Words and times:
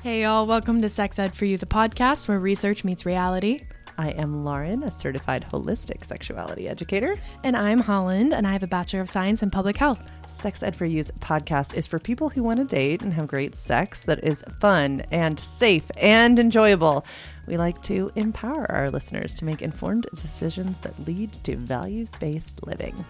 Hey, 0.00 0.22
y'all, 0.22 0.46
welcome 0.46 0.80
to 0.82 0.88
Sex 0.88 1.18
Ed 1.18 1.34
for 1.34 1.44
You, 1.44 1.58
the 1.58 1.66
podcast 1.66 2.28
where 2.28 2.38
research 2.38 2.84
meets 2.84 3.04
reality. 3.04 3.64
I 3.98 4.10
am 4.10 4.44
Lauren, 4.44 4.84
a 4.84 4.92
certified 4.92 5.44
holistic 5.52 6.04
sexuality 6.04 6.68
educator. 6.68 7.18
And 7.42 7.56
I'm 7.56 7.80
Holland, 7.80 8.32
and 8.32 8.46
I 8.46 8.52
have 8.52 8.62
a 8.62 8.68
Bachelor 8.68 9.00
of 9.00 9.10
Science 9.10 9.42
in 9.42 9.50
Public 9.50 9.76
Health. 9.76 10.08
Sex 10.28 10.62
Ed 10.62 10.76
for 10.76 10.86
You's 10.86 11.10
podcast 11.18 11.74
is 11.74 11.88
for 11.88 11.98
people 11.98 12.28
who 12.28 12.44
want 12.44 12.60
to 12.60 12.64
date 12.64 13.02
and 13.02 13.12
have 13.12 13.26
great 13.26 13.56
sex 13.56 14.02
that 14.02 14.22
is 14.22 14.44
fun 14.60 15.02
and 15.10 15.38
safe 15.40 15.90
and 15.96 16.38
enjoyable. 16.38 17.04
We 17.48 17.56
like 17.56 17.82
to 17.82 18.12
empower 18.14 18.70
our 18.70 18.90
listeners 18.90 19.34
to 19.34 19.44
make 19.44 19.62
informed 19.62 20.06
decisions 20.14 20.78
that 20.80 21.08
lead 21.08 21.32
to 21.42 21.56
values 21.56 22.14
based 22.20 22.64
living. 22.64 23.04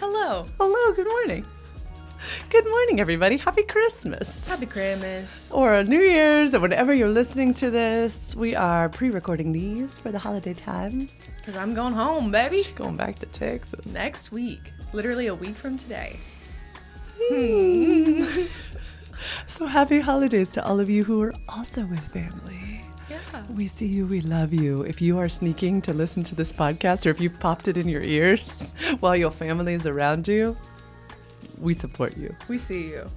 Hello. 0.00 0.46
Hello, 0.58 0.94
good 0.94 1.06
morning. 1.06 1.46
Good 2.50 2.66
morning, 2.66 3.00
everybody. 3.00 3.36
Happy 3.36 3.62
Christmas. 3.62 4.48
Happy 4.48 4.66
Christmas. 4.66 5.50
Or 5.52 5.82
New 5.82 6.00
Year's, 6.00 6.54
or 6.54 6.60
whenever 6.60 6.94
you're 6.94 7.08
listening 7.08 7.52
to 7.54 7.70
this. 7.70 8.34
We 8.34 8.54
are 8.54 8.88
pre 8.88 9.10
recording 9.10 9.52
these 9.52 9.98
for 9.98 10.10
the 10.10 10.18
holiday 10.18 10.54
times. 10.54 11.14
Because 11.36 11.56
I'm 11.56 11.74
going 11.74 11.94
home, 11.94 12.30
baby. 12.30 12.64
Going 12.74 12.96
back 12.96 13.18
to 13.20 13.26
Texas. 13.26 13.92
Next 13.92 14.32
week. 14.32 14.72
Literally 14.92 15.26
a 15.26 15.34
week 15.34 15.56
from 15.56 15.76
today. 15.76 16.16
Hmm. 17.18 18.46
So 19.46 19.66
happy 19.66 20.00
holidays 20.00 20.50
to 20.52 20.64
all 20.64 20.80
of 20.80 20.90
you 20.90 21.04
who 21.04 21.22
are 21.22 21.32
also 21.48 21.86
with 21.86 22.00
family. 22.08 22.82
Yeah. 23.08 23.20
We 23.54 23.68
see 23.68 23.86
you, 23.86 24.06
we 24.06 24.20
love 24.20 24.52
you. 24.52 24.82
If 24.82 25.00
you 25.00 25.18
are 25.18 25.28
sneaking 25.28 25.82
to 25.82 25.92
listen 25.92 26.22
to 26.24 26.34
this 26.34 26.52
podcast 26.52 27.06
or 27.06 27.10
if 27.10 27.20
you've 27.20 27.38
popped 27.38 27.68
it 27.68 27.76
in 27.76 27.88
your 27.88 28.02
ears 28.02 28.74
while 29.00 29.16
your 29.16 29.30
family 29.30 29.74
is 29.74 29.86
around 29.86 30.26
you, 30.26 30.56
we 31.64 31.74
support 31.74 32.16
you. 32.16 32.34
We 32.48 32.58
see 32.58 32.88
you. 32.88 33.10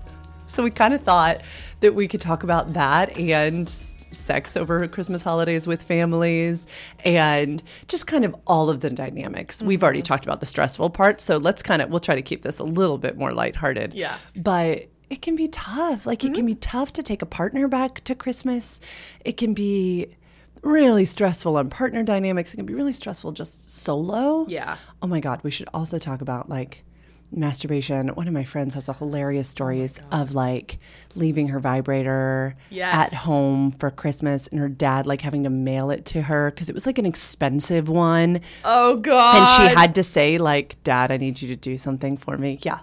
So 0.47 0.63
we 0.63 0.71
kind 0.71 0.93
of 0.93 1.01
thought 1.01 1.41
that 1.81 1.93
we 1.93 2.07
could 2.07 2.21
talk 2.21 2.43
about 2.43 2.73
that 2.73 3.17
and 3.17 3.67
sex 4.11 4.55
over 4.55 4.87
Christmas 4.87 5.21
holidays 5.21 5.67
with 5.67 5.83
families 5.83 6.65
and 7.03 7.61
just 7.87 8.07
kind 8.07 8.23
of 8.23 8.35
all 8.47 8.69
of 8.69 8.79
the 8.79 8.89
dynamics. 8.89 9.61
We've 9.61 9.83
already 9.83 9.99
mm-hmm. 9.99 10.05
talked 10.05 10.25
about 10.25 10.39
the 10.39 10.45
stressful 10.45 10.89
part, 10.91 11.19
so 11.19 11.37
let's 11.37 11.61
kind 11.61 11.81
of 11.81 11.89
we'll 11.89 11.99
try 11.99 12.15
to 12.15 12.21
keep 12.21 12.43
this 12.43 12.59
a 12.59 12.63
little 12.63 12.97
bit 12.97 13.17
more 13.17 13.33
lighthearted. 13.33 13.93
Yeah. 13.93 14.17
But 14.35 14.87
it 15.09 15.21
can 15.21 15.35
be 15.35 15.49
tough. 15.49 16.05
Like 16.05 16.23
it 16.23 16.27
can 16.27 16.37
mm-hmm. 16.37 16.45
be 16.45 16.55
tough 16.55 16.93
to 16.93 17.03
take 17.03 17.21
a 17.21 17.25
partner 17.25 17.67
back 17.67 18.03
to 18.05 18.15
Christmas. 18.15 18.79
It 19.25 19.35
can 19.37 19.53
be 19.53 20.15
really 20.63 21.05
stressful 21.05 21.57
on 21.57 21.69
partner 21.69 22.03
dynamics. 22.03 22.53
It 22.53 22.57
can 22.57 22.65
be 22.65 22.73
really 22.73 22.93
stressful 22.93 23.33
just 23.33 23.69
solo. 23.69 24.45
Yeah. 24.47 24.77
Oh 25.01 25.07
my 25.07 25.19
God, 25.19 25.41
we 25.43 25.51
should 25.51 25.67
also 25.73 25.97
talk 25.97 26.21
about 26.21 26.49
like 26.49 26.83
masturbation. 27.31 28.07
One 28.09 28.27
of 28.27 28.33
my 28.33 28.43
friends 28.43 28.73
has 28.75 28.87
a 28.89 28.93
hilarious 28.93 29.47
oh 29.49 29.51
stories 29.51 29.99
of 30.11 30.33
like 30.33 30.79
leaving 31.15 31.49
her 31.49 31.59
vibrator 31.59 32.55
Yes. 32.69 33.11
at 33.11 33.13
home 33.17 33.71
for 33.71 33.91
Christmas 33.91 34.47
and 34.47 34.59
her 34.59 34.69
dad 34.69 35.05
like 35.05 35.21
having 35.21 35.43
to 35.43 35.49
mail 35.49 35.89
it 35.91 36.05
to 36.07 36.21
her 36.23 36.51
because 36.51 36.69
it 36.69 36.73
was 36.73 36.85
like 36.85 36.97
an 36.97 37.05
expensive 37.05 37.89
one. 37.89 38.41
Oh, 38.63 38.97
God. 38.97 39.35
And 39.61 39.69
she 39.69 39.75
had 39.75 39.95
to 39.95 40.03
say, 40.03 40.37
like, 40.37 40.81
Dad, 40.83 41.11
I 41.11 41.17
need 41.17 41.41
you 41.41 41.47
to 41.49 41.55
do 41.55 41.77
something 41.77 42.17
for 42.17 42.37
me. 42.37 42.59
Yeah. 42.61 42.79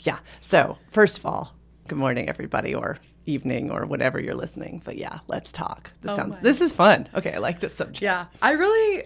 Yeah. 0.00 0.18
So, 0.40 0.78
first 0.90 1.18
of 1.18 1.26
all, 1.26 1.54
good 1.88 1.98
morning, 1.98 2.28
everybody, 2.28 2.74
or 2.74 2.98
evening, 3.26 3.70
or 3.70 3.84
whenever 3.84 4.20
you're 4.20 4.34
listening. 4.34 4.80
But 4.84 4.96
yeah, 4.96 5.18
let's 5.26 5.50
talk. 5.52 5.92
This 6.00 6.12
oh 6.12 6.16
sounds 6.16 6.30
my- 6.36 6.40
this 6.40 6.60
is 6.60 6.72
fun. 6.72 7.08
Okay, 7.14 7.32
I 7.34 7.38
like 7.38 7.60
this 7.60 7.74
subject. 7.74 8.00
Yeah, 8.02 8.26
I 8.40 8.52
really, 8.52 9.04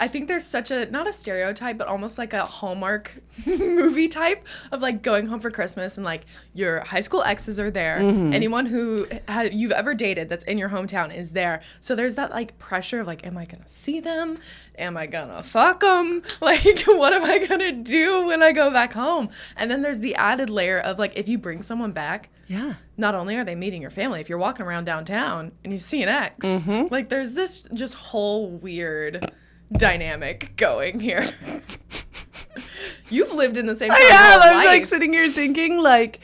I 0.00 0.08
think 0.08 0.26
there's 0.28 0.46
such 0.46 0.70
a 0.70 0.90
not 0.90 1.06
a 1.06 1.12
stereotype, 1.12 1.76
but 1.76 1.86
almost 1.86 2.16
like 2.16 2.32
a 2.32 2.44
Hallmark 2.46 3.14
movie 3.46 4.08
type 4.08 4.46
of 4.72 4.80
like 4.80 5.02
going 5.02 5.26
home 5.26 5.40
for 5.40 5.50
Christmas 5.50 5.96
and 5.98 6.04
like 6.04 6.22
your 6.54 6.80
high 6.80 7.00
school 7.00 7.22
exes 7.22 7.60
are 7.60 7.70
there. 7.70 7.98
Mm-hmm. 8.00 8.32
Anyone 8.32 8.64
who 8.66 9.06
ha- 9.28 9.42
you've 9.52 9.70
ever 9.72 9.94
dated 9.94 10.28
that's 10.30 10.44
in 10.44 10.56
your 10.56 10.70
hometown 10.70 11.14
is 11.14 11.32
there. 11.32 11.60
So 11.80 11.94
there's 11.94 12.14
that 12.14 12.30
like 12.30 12.58
pressure 12.58 13.00
of 13.00 13.06
like, 13.06 13.26
am 13.26 13.36
I 13.36 13.44
gonna 13.44 13.68
see 13.68 14.00
them? 14.00 14.38
Am 14.78 14.96
I 14.96 15.06
gonna 15.06 15.42
fuck 15.42 15.80
them? 15.80 16.22
Like, 16.40 16.64
what 16.86 17.12
am 17.12 17.24
I 17.24 17.46
gonna 17.46 17.72
do 17.72 18.26
when 18.26 18.42
I 18.42 18.52
go 18.52 18.70
back 18.70 18.94
home? 18.94 19.28
And 19.56 19.70
then 19.70 19.82
there's 19.82 19.98
the 19.98 20.14
added 20.14 20.48
layer 20.48 20.78
of 20.78 20.98
like, 20.98 21.12
if 21.18 21.28
you 21.28 21.36
bring 21.36 21.62
someone 21.62 21.92
back, 21.92 22.30
Yeah. 22.46 22.72
not 22.96 23.14
only 23.14 23.36
are 23.36 23.44
they 23.44 23.54
meeting 23.54 23.82
your 23.82 23.90
family, 23.90 24.20
if 24.20 24.30
you're 24.30 24.38
walking 24.38 24.64
around 24.64 24.84
downtown 24.86 25.52
and 25.62 25.72
you 25.74 25.78
see 25.78 26.02
an 26.02 26.08
ex, 26.08 26.46
Mm-hmm. 26.46 26.86
like 26.90 27.10
there's 27.10 27.32
this 27.32 27.64
just 27.74 27.94
whole 27.94 28.50
weird 28.50 29.30
dynamic 29.72 30.56
going 30.56 31.00
here. 31.00 31.22
You've 33.10 33.32
lived 33.32 33.56
in 33.56 33.66
the 33.66 33.74
same 33.74 33.90
town 33.90 33.98
Yeah, 34.00 34.06
your 34.06 34.40
whole 34.40 34.42
I 34.42 34.56
was 34.56 34.64
like 34.66 34.86
sitting 34.86 35.12
here 35.12 35.28
thinking, 35.28 35.78
like, 35.78 36.20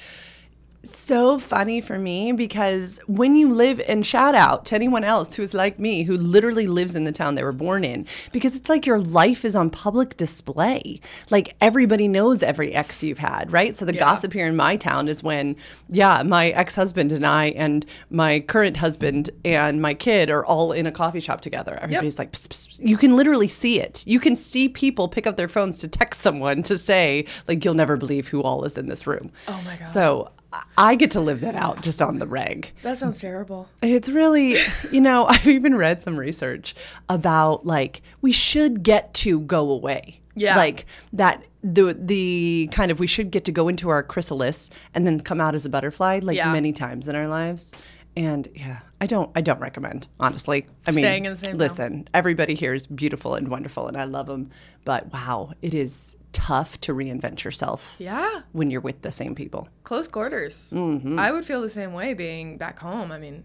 so 0.97 1.39
funny 1.39 1.81
for 1.81 1.99
me 1.99 2.33
because 2.33 2.99
when 3.07 3.37
you 3.37 3.53
live 3.53 3.81
and 3.89 4.05
shout 4.05 4.35
out 4.35 4.65
to 4.65 4.75
anyone 4.75 5.05
else 5.05 5.35
who's 5.35 5.53
like 5.55 5.79
me 5.79 6.03
who 6.05 6.17
literally 6.17 6.67
lives 6.67 6.95
in 6.97 7.05
the 7.05 7.13
town 7.13 7.35
they 7.35 7.45
were 7.45 7.53
born 7.53 7.85
in 7.85 8.07
because 8.33 8.57
it's 8.57 8.69
like 8.69 8.87
your 8.87 8.99
life 9.01 9.45
is 9.45 9.55
on 9.55 9.69
public 9.69 10.17
display 10.17 11.01
like 11.31 11.55
everybody 11.61 12.09
knows 12.09 12.43
every 12.43 12.73
ex 12.75 13.03
you've 13.03 13.19
had 13.19 13.53
right 13.53 13.77
so 13.77 13.85
the 13.85 13.93
Yeah. 13.93 14.01
gossip 14.01 14.33
here 14.33 14.47
in 14.47 14.57
my 14.57 14.77
town 14.77 15.09
is 15.09 15.23
when 15.23 15.57
yeah 15.89 16.23
my 16.25 16.49
ex-husband 16.49 17.13
and 17.13 17.27
i 17.27 17.47
and 17.51 17.85
my 18.11 18.41
current 18.41 18.77
husband 18.79 19.31
and 19.45 19.83
my 19.83 19.93
kid 19.95 20.31
are 20.31 20.45
all 20.47 20.73
in 20.73 20.87
a 20.87 20.93
coffee 20.93 21.21
shop 21.21 21.41
together 21.41 21.79
everybody's 21.83 22.19
like 22.19 22.33
psst, 22.33 22.49
psst, 22.49 22.69
psst. 22.69 22.89
you 22.89 22.97
can 22.97 23.17
literally 23.17 23.49
see 23.49 23.81
it 23.81 24.03
you 24.07 24.19
can 24.19 24.35
see 24.35 24.69
people 24.69 25.09
pick 25.09 25.27
up 25.27 25.37
their 25.37 25.49
phones 25.49 25.79
to 25.81 25.89
text 25.89 26.21
someone 26.23 26.63
to 26.63 26.79
say 26.79 27.25
like 27.49 27.65
you'll 27.65 27.75
never 27.75 27.97
believe 27.97 28.29
who 28.29 28.43
all 28.43 28.65
is 28.65 28.79
in 28.79 28.87
this 28.87 29.07
room 29.07 29.31
Oh 29.47 29.61
my 29.65 29.77
God. 29.77 29.89
so 29.89 30.31
I- 30.79 30.95
get 30.95 31.11
to 31.13 31.21
live 31.21 31.41
that 31.41 31.55
out 31.55 31.83
just 31.83 32.01
on 32.01 32.19
the 32.19 32.27
reg. 32.27 32.73
that 32.83 32.99
sounds 32.99 33.21
terrible. 33.21 33.69
It's 33.83 34.09
really, 34.09 34.57
you 34.91 35.01
know, 35.01 35.27
I've 35.29 35.47
even 35.49 35.75
read 35.75 36.01
some 36.01 36.19
research 36.19 36.75
about 37.09 37.67
like 37.67 38.03
we 38.21 38.33
should 38.33 38.83
get 38.83 39.13
to 39.15 39.41
go 39.41 39.71
away. 39.71 40.21
Yeah. 40.35 40.57
Like 40.57 40.87
that 41.13 41.43
the 41.63 41.95
the 41.99 42.69
kind 42.73 42.91
of 42.91 43.01
we 43.01 43.07
should 43.07 43.31
get 43.31 43.45
to 43.47 43.53
go 43.53 43.69
into 43.69 43.89
our 43.89 44.03
chrysalis 44.03 44.71
and 44.95 45.07
then 45.07 45.19
come 45.21 45.41
out 45.41 45.55
as 45.55 45.67
a 45.67 45.71
butterfly 45.71 46.21
like 46.23 46.37
Yeah. 46.37 46.53
many 46.53 46.73
times 46.73 47.09
in 47.09 47.17
our 47.17 47.27
lives. 47.29 47.75
And 48.19 48.49
yeah, 48.55 48.81
I 49.01 49.07
don't 49.07 49.31
I 49.35 49.41
don't 49.43 49.61
recommend, 49.61 50.09
honestly. 50.21 50.67
I 50.87 50.91
mean, 50.93 51.05
Staying 51.05 51.25
in 51.27 51.33
the 51.33 51.37
same 51.39 51.59
listen, 51.59 52.09
everybody 52.15 52.55
here 52.55 52.73
is 52.73 52.87
beautiful 52.87 53.35
and 53.35 53.49
wonderful 53.49 53.89
and 53.89 53.97
I 53.97 54.05
love 54.05 54.27
them, 54.27 54.51
but 54.85 55.13
wow, 55.13 55.53
it 55.61 55.75
is 55.75 56.17
tough 56.37 56.79
to 56.83 56.93
reinvent 56.93 57.43
yourself 57.45 57.97
Yeah, 57.99 58.41
when 58.53 58.71
you're 58.71 58.83
with 58.83 59.01
the 59.03 59.11
same 59.11 59.35
people. 59.35 59.69
close 59.85 60.07
quarters. 60.07 60.73
Mm-hmm. 60.77 61.19
I 61.19 61.33
would 61.33 61.45
feel 61.45 61.63
the 61.63 61.69
same 61.69 61.93
way 61.95 62.13
being 62.15 62.59
back 62.59 62.79
home. 62.79 63.11
I 63.11 63.19
mean, 63.19 63.43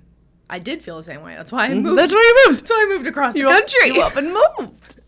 I 0.50 0.60
did 0.60 0.82
feel 0.82 0.98
the 0.98 1.04
same 1.04 1.22
way. 1.24 1.34
That's 1.36 1.52
why 1.52 1.68
I 1.68 1.74
moved. 1.74 1.98
That's 1.98 2.14
why 2.14 2.20
you 2.46 2.50
moved. 2.52 2.62
That's 2.62 2.70
why 2.72 2.86
I 2.86 2.94
moved 2.94 3.08
across 3.08 3.34
the 3.34 3.40
You 3.40 3.48
up- 3.50 3.54
country. 3.60 3.94
you 3.96 4.02
up 4.02 4.16
and 4.18 4.28
moved. 4.60 5.00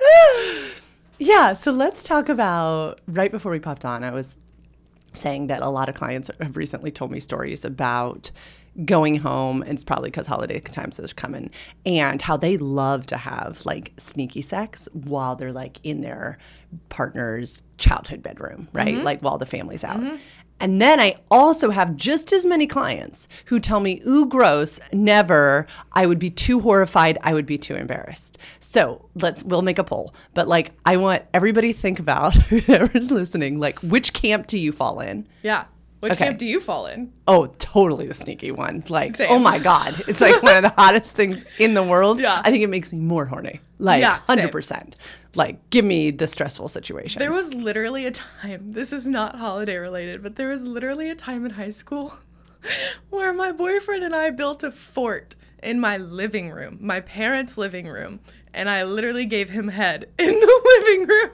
yeah, 1.18 1.52
so 1.52 1.70
let's 1.72 2.02
talk 2.04 2.28
about 2.28 3.00
right 3.08 3.30
before 3.30 3.52
we 3.52 3.58
popped 3.60 3.84
on, 3.84 4.04
I 4.04 4.10
was 4.10 4.36
saying 5.12 5.48
that 5.48 5.62
a 5.62 5.68
lot 5.68 5.88
of 5.88 5.94
clients 5.94 6.30
have 6.40 6.56
recently 6.56 6.90
told 6.90 7.10
me 7.10 7.20
stories 7.20 7.64
about 7.64 8.30
going 8.86 9.16
home 9.16 9.62
it's 9.64 9.84
probably 9.84 10.08
because 10.08 10.26
holiday 10.26 10.58
times 10.58 10.98
is 10.98 11.12
coming 11.12 11.50
and 11.84 12.22
how 12.22 12.38
they 12.38 12.56
love 12.56 13.04
to 13.04 13.18
have 13.18 13.64
like 13.66 13.92
sneaky 13.98 14.40
sex 14.40 14.88
while 14.92 15.36
they're 15.36 15.52
like 15.52 15.78
in 15.82 16.00
their 16.00 16.38
partner's 16.88 17.62
childhood 17.76 18.22
bedroom 18.22 18.66
right 18.72 18.94
mm-hmm. 18.94 19.04
like 19.04 19.20
while 19.20 19.36
the 19.36 19.44
family's 19.44 19.84
out 19.84 20.00
mm-hmm. 20.00 20.16
and 20.58 20.80
then 20.80 21.00
I 21.00 21.16
also 21.30 21.68
have 21.68 21.96
just 21.96 22.32
as 22.32 22.46
many 22.46 22.66
clients 22.66 23.28
who 23.46 23.58
tell 23.58 23.80
me, 23.80 24.00
ooh, 24.06 24.26
gross, 24.26 24.78
never. 24.92 25.66
I 25.90 26.06
would 26.06 26.20
be 26.20 26.30
too 26.30 26.60
horrified. 26.60 27.18
I 27.22 27.34
would 27.34 27.46
be 27.46 27.58
too 27.58 27.74
embarrassed. 27.74 28.38
So 28.60 29.08
let's, 29.16 29.42
we'll 29.42 29.62
make 29.62 29.80
a 29.80 29.84
poll. 29.84 30.14
But 30.34 30.46
like, 30.46 30.70
I 30.86 30.98
want 30.98 31.24
everybody 31.34 31.72
to 31.72 31.78
think 31.78 31.98
about 31.98 32.34
whoever's 32.44 33.10
listening, 33.10 33.58
like, 33.58 33.80
which 33.80 34.12
camp 34.12 34.46
do 34.46 34.56
you 34.56 34.70
fall 34.70 35.00
in? 35.00 35.26
yeah. 35.42 35.64
Which 36.02 36.14
Okay. 36.14 36.24
camp 36.24 36.38
do 36.38 36.46
you 36.46 36.58
fall 36.60 36.86
in? 36.86 37.12
Oh, 37.28 37.46
totally 37.60 38.08
the 38.08 38.14
sneaky 38.14 38.50
one. 38.50 38.82
Like, 38.88 39.12
oh 39.12 39.14
Same. 39.18 39.30
oh 39.30 39.38
my 39.38 39.60
God. 39.60 39.94
It's 40.08 40.20
like 40.20 40.42
one 40.42 40.56
of 40.56 40.62
the 40.64 40.68
hottest 40.76 41.14
things 41.14 41.44
in 41.60 41.74
the 41.74 41.82
world. 41.84 42.18
Yeah. 42.20 42.42
I 42.44 42.50
think 42.50 42.64
it 42.64 42.66
makes 42.66 42.92
me 42.92 42.98
more 42.98 43.24
horny. 43.24 43.60
Like, 43.78 44.00
Yeah, 44.00 44.18
100%. 44.28 44.96
Like, 45.36 45.70
give 45.70 45.84
me 45.84 46.10
the 46.10 46.26
stressful 46.26 46.66
situation. 46.70 47.20
There 47.20 47.30
was 47.30 47.54
literally 47.54 48.04
a 48.06 48.10
time, 48.10 48.68
this 48.70 48.92
is 48.92 49.06
not 49.06 49.36
holiday 49.36 49.76
related, 49.76 50.24
but 50.24 50.34
there 50.34 50.48
was 50.48 50.62
literally 50.62 51.08
a 51.08 51.14
time 51.14 51.44
in 51.46 51.52
high 51.52 51.70
school 51.70 52.14
where 53.10 53.32
my 53.32 53.52
boyfriend 53.52 54.02
and 54.02 54.12
I 54.14 54.30
built 54.30 54.64
a 54.64 54.72
fort 54.72 55.36
in 55.62 55.78
my 55.78 55.98
living 55.98 56.50
room, 56.50 56.78
my 56.80 57.00
parents' 57.00 57.56
living 57.56 57.86
room, 57.86 58.18
and 58.52 58.68
I 58.68 58.82
literally 58.82 59.24
gave 59.24 59.50
him 59.50 59.68
head 59.68 60.08
in 60.18 60.26
the 60.40 60.62
living 60.80 61.06
room. 61.06 61.30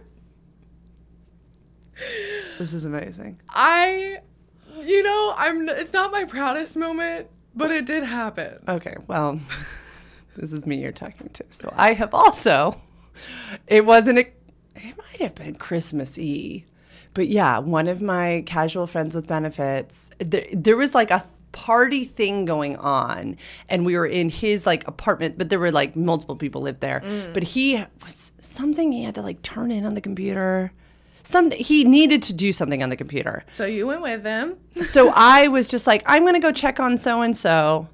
This 2.59 2.73
is 2.75 2.85
amazing. 2.85 3.41
I, 3.49 4.19
you 4.83 5.03
know, 5.03 5.35
I'm. 5.37 5.69
It's 5.69 5.93
not 5.93 6.13
my 6.13 6.25
proudest 6.25 6.77
moment, 6.77 7.29
but 7.55 7.71
it 7.71 7.87
did 7.87 8.03
happen. 8.03 8.59
Okay, 8.69 8.97
well, 9.07 9.35
this 10.37 10.53
is 10.53 10.67
me 10.67 10.77
you're 10.77 10.93
talking 10.93 11.29
to. 11.31 11.45
So 11.51 11.73
I 11.77 11.93
have 11.93 12.15
also, 12.15 12.81
it 13.67 13.85
wasn't, 13.85 14.19
a, 14.19 14.27
it 14.77 14.97
might 14.97 15.21
have 15.21 15.35
been 15.35 15.57
Christmas 15.57 16.19
Eve, 16.19 16.65
but 17.15 17.29
yeah, 17.29 17.59
one 17.59 17.89
of 17.89 18.01
my 18.01 18.45
casual 18.47 18.87
friends 18.87 19.17
with 19.17 19.27
benefits, 19.27 20.11
there, 20.19 20.47
there 20.53 20.77
was 20.77 20.95
like 20.95 21.11
a 21.11 21.25
party 21.51 22.05
thing 22.05 22.45
going 22.45 22.77
on 22.77 23.37
and 23.69 23.85
we 23.85 23.97
were 23.97 24.07
in 24.07 24.29
his 24.29 24.67
like 24.67 24.87
apartment 24.87 25.37
but 25.39 25.49
there 25.49 25.59
were 25.59 25.73
like 25.73 25.97
multiple 25.97 26.37
people 26.37 26.61
lived 26.61 26.81
there 26.81 27.01
mm. 27.01 27.33
but 27.33 27.43
he 27.43 27.83
was 28.05 28.33
something 28.39 28.93
he 28.93 29.03
had 29.03 29.15
to 29.15 29.23
like 29.23 29.41
turn 29.43 29.71
in 29.71 29.87
on 29.87 29.95
the 29.95 30.01
computer 30.01 30.71
some 31.29 31.51
he 31.51 31.85
needed 31.85 32.23
to 32.23 32.33
do 32.33 32.53
something 32.53 32.83
on 32.83 32.89
the 32.89 32.97
computer 32.97 33.45
So 33.53 33.65
you 33.67 33.87
went 33.87 34.03
with 34.03 34.25
him. 34.25 34.57
so 34.81 35.13
I 35.15 35.49
was 35.49 35.69
just 35.69 35.87
like, 35.87 36.03
I'm 36.07 36.25
gonna 36.25 36.41
go 36.41 36.53
check 36.53 36.81
on 36.81 36.97
so 36.97 37.23
and 37.23 37.37
so, 37.37 37.89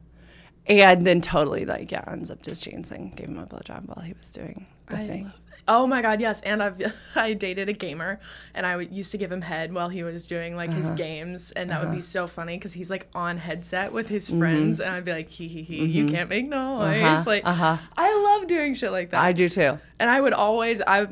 and 0.67 1.07
then 1.07 1.21
totally 1.21 1.65
like, 1.65 1.91
yeah, 1.93 2.05
ends 2.11 2.31
up 2.31 2.43
just 2.43 2.65
Jansing 2.65 3.13
gave 3.17 3.29
him 3.29 3.39
a 3.39 3.47
blowjob 3.47 3.87
while 3.89 4.05
he 4.05 4.15
was 4.15 4.33
doing 4.33 4.67
the 4.89 4.99
thing. 4.99 5.33
Oh 5.67 5.87
my 5.87 6.03
god, 6.03 6.21
yes. 6.21 6.43
And 6.43 6.63
I've 6.63 6.77
I 7.15 7.33
dated 7.33 7.71
a 7.71 7.73
gamer, 7.73 8.21
and 8.55 8.67
I 8.67 8.79
used 8.81 9.11
to 9.13 9.19
give 9.19 9.33
him 9.33 9.41
head 9.41 9.73
while 9.73 9.89
he 9.89 10.03
was 10.03 10.27
doing 10.27 10.57
like 10.57 10.69
Uh-huh. 10.71 10.79
his 10.81 10.91
games, 10.91 11.53
and 11.53 11.71
that 11.71 11.81
would 11.83 11.91
be 11.95 12.03
so 12.03 12.27
funny 12.27 12.57
because 12.59 12.75
he's 12.75 12.91
like 12.91 13.07
on 13.15 13.39
headset 13.39 13.91
with 13.93 14.07
his 14.09 14.29
Mm-hmm. 14.29 14.39
friends, 14.41 14.81
and 14.81 14.91
I'd 14.95 15.07
be 15.07 15.13
like, 15.13 15.29
hee 15.29 15.49
hee 15.49 15.63
hee, 15.63 15.87
you 15.87 16.07
can't 16.07 16.29
make 16.29 16.47
noise. 16.49 17.03
Uh-huh, 17.03 17.25
Like, 17.27 17.47
uh-huh. 17.47 17.79
I 17.97 18.09
love 18.39 18.47
doing 18.47 18.75
shit 18.75 18.93
like 18.93 19.09
that. 19.11 19.23
I 19.23 19.33
do 19.33 19.49
too. 19.49 19.79
and 19.99 20.11
I 20.11 20.21
would 20.21 20.35
always 20.35 20.83
I 20.83 21.09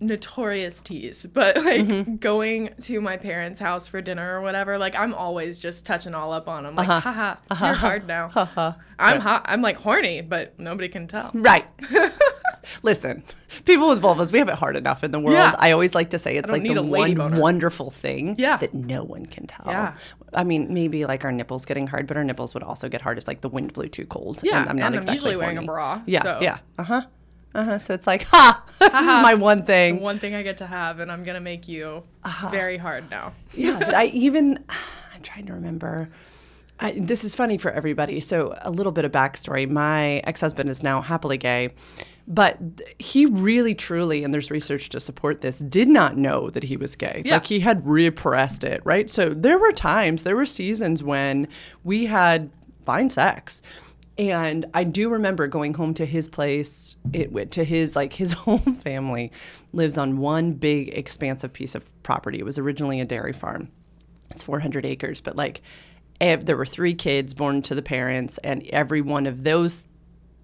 notorious 0.00 0.80
tease, 0.80 1.26
but 1.32 1.56
like 1.64 1.80
Mm-hmm. 1.86 2.16
going 2.16 2.74
to 2.82 3.00
my 3.00 3.16
parents' 3.16 3.58
house 3.60 3.88
for 3.88 4.00
dinner 4.00 4.38
or 4.38 4.40
whatever, 4.42 4.78
like 4.78 4.94
I'm 4.94 5.14
always 5.14 5.58
just 5.58 5.86
touching 5.86 6.14
all 6.14 6.32
up 6.32 6.48
on 6.48 6.64
them, 6.64 6.74
like, 6.76 6.88
Uh-huh. 6.88 7.12
haha, 7.48 7.66
you're 7.66 7.74
hard 7.74 8.06
now. 8.06 8.30
I'm 8.98 9.20
hot. 9.20 9.42
I'm 9.46 9.62
like 9.62 9.76
horny, 9.76 10.20
but 10.22 10.58
nobody 10.58 10.88
can 10.88 11.06
tell. 11.06 11.30
Right. 11.34 11.66
Listen, 12.82 13.22
people 13.64 13.88
with 13.88 14.02
vulvas, 14.02 14.32
we 14.32 14.40
have 14.40 14.48
it 14.48 14.56
hard 14.56 14.74
enough 14.74 15.04
in 15.04 15.12
the 15.12 15.20
world. 15.20 15.34
Yeah. 15.36 15.54
I 15.58 15.70
always 15.70 15.94
like 15.94 16.10
to 16.10 16.18
say 16.18 16.36
it's 16.36 16.50
like 16.50 16.64
the 16.64 16.82
one 16.82 17.14
boner. 17.14 17.40
wonderful 17.40 17.90
thing 17.90 18.34
Yeah. 18.38 18.56
that 18.56 18.74
no 18.74 19.04
one 19.04 19.24
can 19.26 19.46
tell. 19.46 19.66
Yeah. 19.68 19.94
I 20.34 20.42
mean, 20.42 20.74
maybe 20.74 21.04
like 21.04 21.24
our 21.24 21.30
nipples 21.30 21.64
getting 21.64 21.86
hard, 21.86 22.08
but 22.08 22.16
our 22.16 22.24
nipples 22.24 22.54
would 22.54 22.64
also 22.64 22.88
get 22.88 23.00
hard 23.02 23.18
if 23.18 23.28
like 23.28 23.40
the 23.40 23.48
wind 23.48 23.72
blew 23.72 23.88
too 23.88 24.04
cold. 24.06 24.40
Yeah, 24.42 24.60
and 24.62 24.68
I'm 24.70 24.76
not 24.76 24.86
and 24.86 24.94
I'm 24.96 24.98
exactly 24.98 25.14
usually 25.14 25.36
wearing 25.36 25.58
a 25.58 25.62
bra, 25.62 26.02
Yeah, 26.06 26.22
so- 26.24 26.38
yeah, 26.42 26.58
uh 26.76 26.82
huh, 26.82 27.02
uh 27.56 27.64
huh. 27.64 27.78
So 27.78 27.94
it's 27.94 28.06
like, 28.06 28.22
ha, 28.24 28.64
this 28.78 28.88
is 28.88 28.92
my 29.22 29.34
one 29.34 29.62
thing. 29.64 30.00
One 30.00 30.18
thing 30.18 30.34
I 30.34 30.42
get 30.42 30.56
to 30.58 30.66
have, 30.66 31.00
and 31.00 31.10
I'm 31.10 31.22
gonna 31.24 31.40
make 31.40 31.66
you 31.68 32.02
Uh-huh. 32.24 32.48
very 32.50 32.76
hard 32.76 33.10
now. 33.10 33.32
yeah, 33.54 33.78
but 33.78 33.94
I 33.94 34.04
even 34.26 34.64
I'm 35.14 35.22
trying 35.22 35.46
to 35.46 35.52
remember. 35.54 36.08
I, 36.78 36.92
this 36.92 37.24
is 37.24 37.34
funny 37.34 37.56
for 37.56 37.70
everybody. 37.70 38.20
So 38.20 38.54
a 38.60 38.70
little 38.70 38.92
bit 38.92 39.04
of 39.06 39.12
backstory: 39.12 39.68
my 39.68 40.18
ex-husband 40.24 40.68
is 40.68 40.82
now 40.82 41.00
happily 41.00 41.38
gay, 41.38 41.70
but 42.28 42.58
he 42.98 43.24
really, 43.24 43.74
truly, 43.74 44.22
and 44.24 44.34
there's 44.34 44.50
research 44.50 44.90
to 44.90 45.00
support 45.00 45.40
this, 45.40 45.60
did 45.60 45.88
not 45.88 46.18
know 46.18 46.50
that 46.50 46.64
he 46.64 46.76
was 46.76 46.94
gay. 46.94 47.22
Yeah. 47.24 47.34
Like 47.34 47.46
he 47.46 47.60
had 47.60 47.86
repressed 47.86 48.62
it, 48.62 48.82
right? 48.84 49.08
So 49.08 49.30
there 49.30 49.58
were 49.58 49.72
times, 49.72 50.22
there 50.24 50.36
were 50.36 50.44
seasons 50.44 51.02
when 51.02 51.48
we 51.82 52.04
had 52.04 52.50
fine 52.84 53.08
sex. 53.08 53.62
And 54.18 54.64
I 54.72 54.84
do 54.84 55.10
remember 55.10 55.46
going 55.46 55.74
home 55.74 55.92
to 55.94 56.06
his 56.06 56.28
place. 56.28 56.96
It 57.12 57.32
went 57.32 57.52
to 57.52 57.64
his 57.64 57.94
like 57.96 58.12
his 58.12 58.32
whole 58.34 58.58
family 58.58 59.32
lives 59.72 59.98
on 59.98 60.18
one 60.18 60.52
big 60.52 60.88
expansive 60.96 61.52
piece 61.52 61.74
of 61.74 62.02
property. 62.02 62.38
It 62.38 62.44
was 62.44 62.58
originally 62.58 63.00
a 63.00 63.04
dairy 63.04 63.32
farm. 63.32 63.68
It's 64.30 64.42
400 64.42 64.86
acres, 64.86 65.20
but 65.20 65.36
like 65.36 65.60
there 66.18 66.56
were 66.56 66.66
three 66.66 66.94
kids 66.94 67.34
born 67.34 67.62
to 67.62 67.74
the 67.74 67.82
parents, 67.82 68.38
and 68.38 68.66
every 68.68 69.02
one 69.02 69.26
of 69.26 69.44
those 69.44 69.86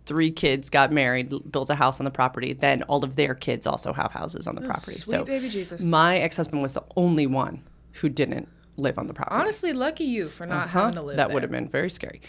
three 0.04 0.30
kids 0.30 0.68
got 0.68 0.92
married, 0.92 1.32
built 1.50 1.70
a 1.70 1.74
house 1.74 2.00
on 2.00 2.04
the 2.04 2.10
property. 2.10 2.52
Then 2.52 2.82
all 2.82 3.04
of 3.04 3.16
their 3.16 3.34
kids 3.34 3.66
also 3.66 3.92
have 3.92 4.12
houses 4.12 4.46
on 4.46 4.54
the 4.54 4.62
oh, 4.62 4.66
property. 4.66 4.92
sweet 4.92 5.16
so 5.16 5.24
baby 5.24 5.48
Jesus. 5.48 5.80
my 5.80 6.18
ex-husband 6.18 6.60
was 6.60 6.74
the 6.74 6.84
only 6.96 7.26
one 7.26 7.62
who 7.92 8.08
didn't 8.08 8.48
live 8.76 8.98
on 8.98 9.06
the 9.06 9.14
property. 9.14 9.40
Honestly, 9.40 9.72
lucky 9.72 10.04
you 10.04 10.28
for 10.28 10.46
not 10.46 10.64
uh-huh. 10.66 10.80
having 10.80 10.94
to 10.94 11.02
live 11.02 11.16
that 11.16 11.28
there. 11.28 11.34
would 11.34 11.42
have 11.42 11.52
been 11.52 11.68
very 11.68 11.90
scary. 11.90 12.20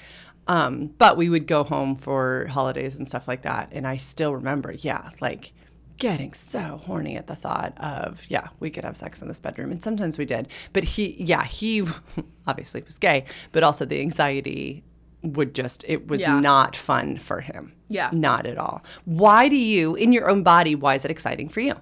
Um, 0.47 0.87
but 0.97 1.15
we 1.17 1.29
would 1.29 1.47
go 1.47 1.63
home 1.63 1.95
for 1.95 2.47
holidays 2.47 2.95
and 2.95 3.07
stuff 3.07 3.27
like 3.27 3.43
that. 3.43 3.69
And 3.71 3.87
I 3.87 3.95
still 3.97 4.33
remember, 4.33 4.73
yeah, 4.73 5.09
like 5.21 5.53
getting 5.97 6.33
so 6.33 6.81
horny 6.85 7.15
at 7.15 7.27
the 7.27 7.35
thought 7.35 7.73
of, 7.77 8.29
yeah, 8.29 8.47
we 8.59 8.69
could 8.69 8.83
have 8.83 8.97
sex 8.97 9.21
in 9.21 9.27
this 9.29 9.39
bedroom. 9.39 9.71
And 9.71 9.81
sometimes 9.81 10.17
we 10.17 10.25
did. 10.25 10.49
But 10.73 10.83
he, 10.83 11.15
yeah, 11.23 11.43
he 11.43 11.83
obviously 12.47 12.81
was 12.81 12.97
gay, 12.97 13.23
but 13.53 13.63
also 13.63 13.85
the 13.85 14.01
anxiety 14.01 14.83
would 15.21 15.55
just, 15.55 15.85
it 15.87 16.07
was 16.09 16.19
Yeah. 16.19 16.39
not 16.41 16.75
fun 16.75 17.17
for 17.19 17.39
him. 17.39 17.73
Yeah. 17.87 18.09
Not 18.11 18.45
at 18.45 18.57
all. 18.57 18.83
Why 19.05 19.47
do 19.47 19.55
you, 19.55 19.95
in 19.95 20.11
your 20.11 20.29
own 20.29 20.43
body, 20.43 20.75
why 20.75 20.95
is 20.95 21.05
it 21.05 21.11
exciting 21.11 21.47
for 21.47 21.61
you? 21.61 21.75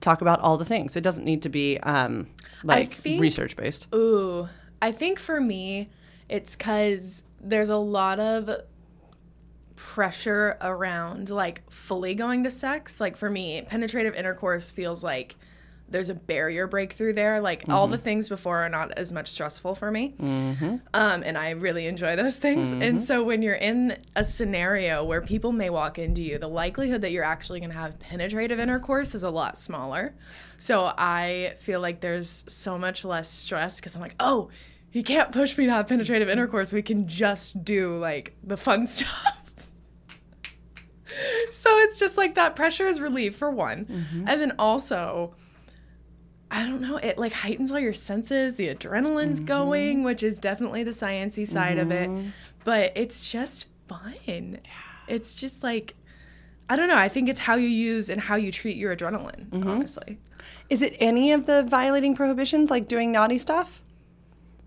Talk 0.00 0.20
about 0.20 0.40
all 0.40 0.56
the 0.56 0.64
things. 0.64 0.96
It 0.96 1.02
doesn't 1.02 1.24
need 1.24 1.42
to 1.42 1.48
be 1.48 1.78
um, 1.80 2.26
like 2.64 2.94
think- 2.94 3.20
research 3.20 3.56
based. 3.56 3.86
Ooh, 3.94 4.48
I 4.82 4.90
think 4.92 5.18
for 5.20 5.40
me, 5.40 5.90
it's 6.28 6.56
because 6.56 7.22
there's 7.48 7.68
a 7.68 7.76
lot 7.76 8.20
of 8.20 8.50
pressure 9.76 10.56
around 10.60 11.30
like 11.30 11.70
fully 11.70 12.14
going 12.14 12.44
to 12.44 12.50
sex. 12.50 13.00
Like 13.00 13.16
for 13.16 13.30
me, 13.30 13.62
penetrative 13.62 14.14
intercourse 14.14 14.70
feels 14.70 15.02
like 15.02 15.36
there's 15.90 16.10
a 16.10 16.14
barrier 16.14 16.66
breakthrough 16.66 17.14
there. 17.14 17.40
Like 17.40 17.64
all 17.68 17.86
mm-hmm. 17.86 17.92
the 17.92 17.98
things 17.98 18.28
before 18.28 18.58
are 18.58 18.68
not 18.68 18.92
as 18.98 19.12
much 19.12 19.28
stressful 19.28 19.74
for 19.74 19.90
me. 19.90 20.14
Mm-hmm. 20.20 20.76
Um, 20.92 21.22
and 21.22 21.38
I 21.38 21.50
really 21.50 21.86
enjoy 21.86 22.16
those 22.16 22.36
things. 22.36 22.72
And 22.72 22.82
mm-hmm. 22.82 22.98
so 22.98 23.24
when 23.24 23.40
you're 23.40 23.54
in 23.54 23.96
a 24.14 24.24
scenario 24.24 25.04
where 25.04 25.22
people 25.22 25.52
may 25.52 25.70
walk 25.70 25.98
into 25.98 26.22
you, 26.22 26.38
the 26.38 26.48
likelihood 26.48 27.00
that 27.00 27.12
you're 27.12 27.24
actually 27.24 27.60
going 27.60 27.70
to 27.70 27.76
have 27.76 27.98
penetrative 27.98 28.60
intercourse 28.60 29.14
is 29.14 29.22
a 29.22 29.30
lot 29.30 29.56
smaller. 29.56 30.14
So 30.58 30.92
I 30.98 31.54
feel 31.60 31.80
like 31.80 32.00
there's 32.00 32.44
so 32.48 32.76
much 32.76 33.04
less 33.04 33.30
stress 33.30 33.80
because 33.80 33.96
I'm 33.96 34.02
like, 34.02 34.16
oh, 34.20 34.50
you 34.92 35.02
can't 35.02 35.32
push 35.32 35.56
me 35.58 35.66
to 35.66 35.72
have 35.72 35.86
penetrative 35.86 36.28
intercourse. 36.28 36.72
We 36.72 36.82
can 36.82 37.08
just 37.08 37.64
do 37.64 37.96
like 37.96 38.34
the 38.42 38.56
fun 38.56 38.86
stuff. 38.86 39.42
so 41.50 41.70
it's 41.78 41.98
just 41.98 42.16
like 42.16 42.34
that 42.34 42.56
pressure 42.56 42.86
is 42.86 43.00
relieved 43.00 43.36
for 43.36 43.50
one. 43.50 43.84
Mm-hmm. 43.84 44.24
And 44.28 44.40
then 44.40 44.52
also, 44.58 45.34
I 46.50 46.64
don't 46.64 46.80
know, 46.80 46.96
it 46.96 47.18
like 47.18 47.32
heightens 47.32 47.70
all 47.70 47.78
your 47.78 47.94
senses. 47.94 48.56
The 48.56 48.68
adrenaline's 48.74 49.38
mm-hmm. 49.38 49.46
going, 49.46 50.02
which 50.04 50.22
is 50.22 50.40
definitely 50.40 50.84
the 50.84 50.92
sciency 50.92 51.46
side 51.46 51.78
of 51.78 51.90
it. 51.90 52.08
Mm-hmm. 52.08 52.28
But 52.64 52.92
it's 52.96 53.30
just 53.30 53.66
fun. 53.86 54.58
It's 55.06 55.34
just 55.34 55.62
like 55.62 55.94
I 56.70 56.76
don't 56.76 56.88
know. 56.88 56.96
I 56.96 57.08
think 57.08 57.30
it's 57.30 57.40
how 57.40 57.54
you 57.56 57.68
use 57.68 58.10
and 58.10 58.20
how 58.20 58.36
you 58.36 58.52
treat 58.52 58.76
your 58.76 58.94
adrenaline, 58.94 59.64
honestly. 59.66 60.18
Is 60.68 60.82
it 60.82 60.96
any 61.00 61.32
of 61.32 61.46
the 61.46 61.62
violating 61.62 62.14
prohibitions, 62.14 62.70
like 62.70 62.88
doing 62.88 63.10
naughty 63.10 63.38
stuff? 63.38 63.82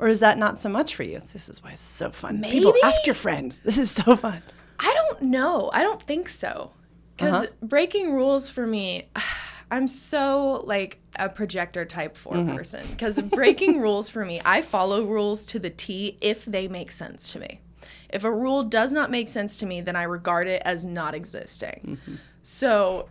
Or 0.02 0.08
is 0.08 0.20
that 0.22 0.40
not 0.40 0.58
so 0.58 0.68
much 0.68 0.96
for 0.96 1.04
you? 1.04 1.20
This 1.20 1.48
is 1.48 1.64
why 1.64 1.74
it's 1.74 1.82
so 1.82 2.10
fun. 2.10 2.42
People, 2.42 2.72
Maybe. 2.72 2.84
ask 2.84 3.06
your 3.06 3.14
friends. 3.14 3.60
This 3.60 3.78
is 3.78 3.92
so 3.92 4.16
fun. 4.16 4.42
I 4.80 4.94
don't 4.96 5.22
know. 5.22 5.70
I 5.72 5.84
don't 5.84 6.02
think 6.02 6.28
so. 6.28 6.72
Uh-huh. 7.20 7.42
Because 7.42 7.48
breaking 7.62 8.12
rules 8.12 8.50
for 8.50 8.66
me, 8.66 9.10
I'm 9.72 9.88
so 9.88 10.64
like 10.66 10.98
a 11.18 11.30
projector 11.30 11.86
type 11.86 12.18
4 12.18 12.34
mm-hmm. 12.34 12.56
person. 12.58 12.84
Because 12.90 13.22
breaking 13.22 13.80
rules 13.86 14.10
for 14.10 14.26
me, 14.26 14.42
I 14.44 14.64
follow 14.64 15.06
rules 15.06 15.46
to 15.46 15.60
the 15.60 15.70
T 15.70 16.18
if 16.20 16.46
they 16.46 16.68
make 16.68 16.92
sense 16.92 17.32
to 17.34 17.40
me. 17.40 17.62
If 18.10 18.24
a 18.24 18.32
rule 18.32 18.64
does 18.64 18.92
not 18.92 19.12
make 19.12 19.30
sense 19.30 19.56
to 19.58 19.68
me, 19.68 19.82
then 19.82 19.96
I 19.96 20.04
regard 20.04 20.48
it 20.48 20.64
as 20.66 20.84
not 20.84 21.14
existing. 21.14 22.00
Mm-hmm. 22.02 22.16
So 22.42 23.08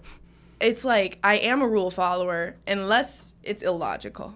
it's 0.60 0.84
like 0.84 1.20
I 1.22 1.36
am 1.36 1.62
a 1.62 1.68
rule 1.68 1.92
follower 1.92 2.56
unless 2.66 3.36
it's 3.44 3.62
illogical. 3.62 4.34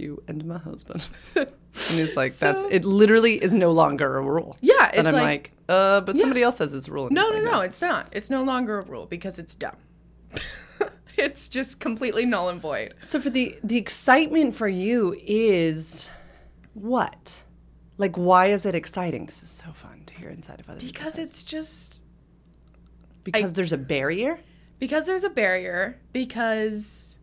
You 0.00 0.22
and 0.26 0.44
my 0.44 0.58
husband. 0.58 1.06
and 1.36 1.46
it's 1.72 2.16
like, 2.16 2.34
that's, 2.34 2.62
it 2.70 2.84
literally 2.84 3.34
is 3.42 3.52
no 3.54 3.70
longer 3.70 4.16
a 4.18 4.22
rule. 4.22 4.56
Yeah, 4.60 4.90
And 4.94 5.06
I'm 5.06 5.14
like- 5.14 5.22
like, 5.22 5.52
uh, 5.68 6.00
but 6.00 6.16
somebody 6.16 6.42
else 6.42 6.56
says 6.56 6.74
it's 6.74 6.88
a 6.88 6.92
rule. 6.92 7.06
and 7.06 7.14
No, 7.14 7.28
no, 7.30 7.40
no, 7.40 7.60
it's 7.60 7.80
not. 7.80 8.08
It's 8.12 8.30
no 8.30 8.42
longer 8.42 8.80
a 8.80 8.82
rule 8.82 9.06
because 9.06 9.38
it's 9.38 9.54
dumb. 9.54 9.76
it's 11.16 11.48
just 11.48 11.78
completely 11.80 12.26
null 12.26 12.48
and 12.48 12.60
void. 12.60 12.94
So 13.00 13.20
for 13.20 13.30
the, 13.30 13.56
the 13.62 13.76
excitement 13.76 14.54
for 14.54 14.66
you 14.68 15.14
is 15.24 16.10
what? 16.74 17.44
Like, 17.98 18.16
why 18.16 18.46
is 18.46 18.64
it 18.66 18.74
exciting? 18.74 19.26
This 19.26 19.42
is 19.42 19.50
so 19.50 19.70
fun 19.72 20.02
to 20.06 20.14
hear 20.14 20.30
inside 20.30 20.58
of 20.60 20.68
other 20.70 20.80
people's 20.80 20.92
Because 20.92 21.18
it's 21.18 21.44
just 21.44 22.02
because 23.22 23.52
there's 23.52 23.72
a 23.74 23.78
barrier. 23.78 24.40
because 24.78 25.06
there's 25.06 25.24
a 25.24 25.28
barrier 25.30 26.00
because 26.14 27.18
I 27.18 27.19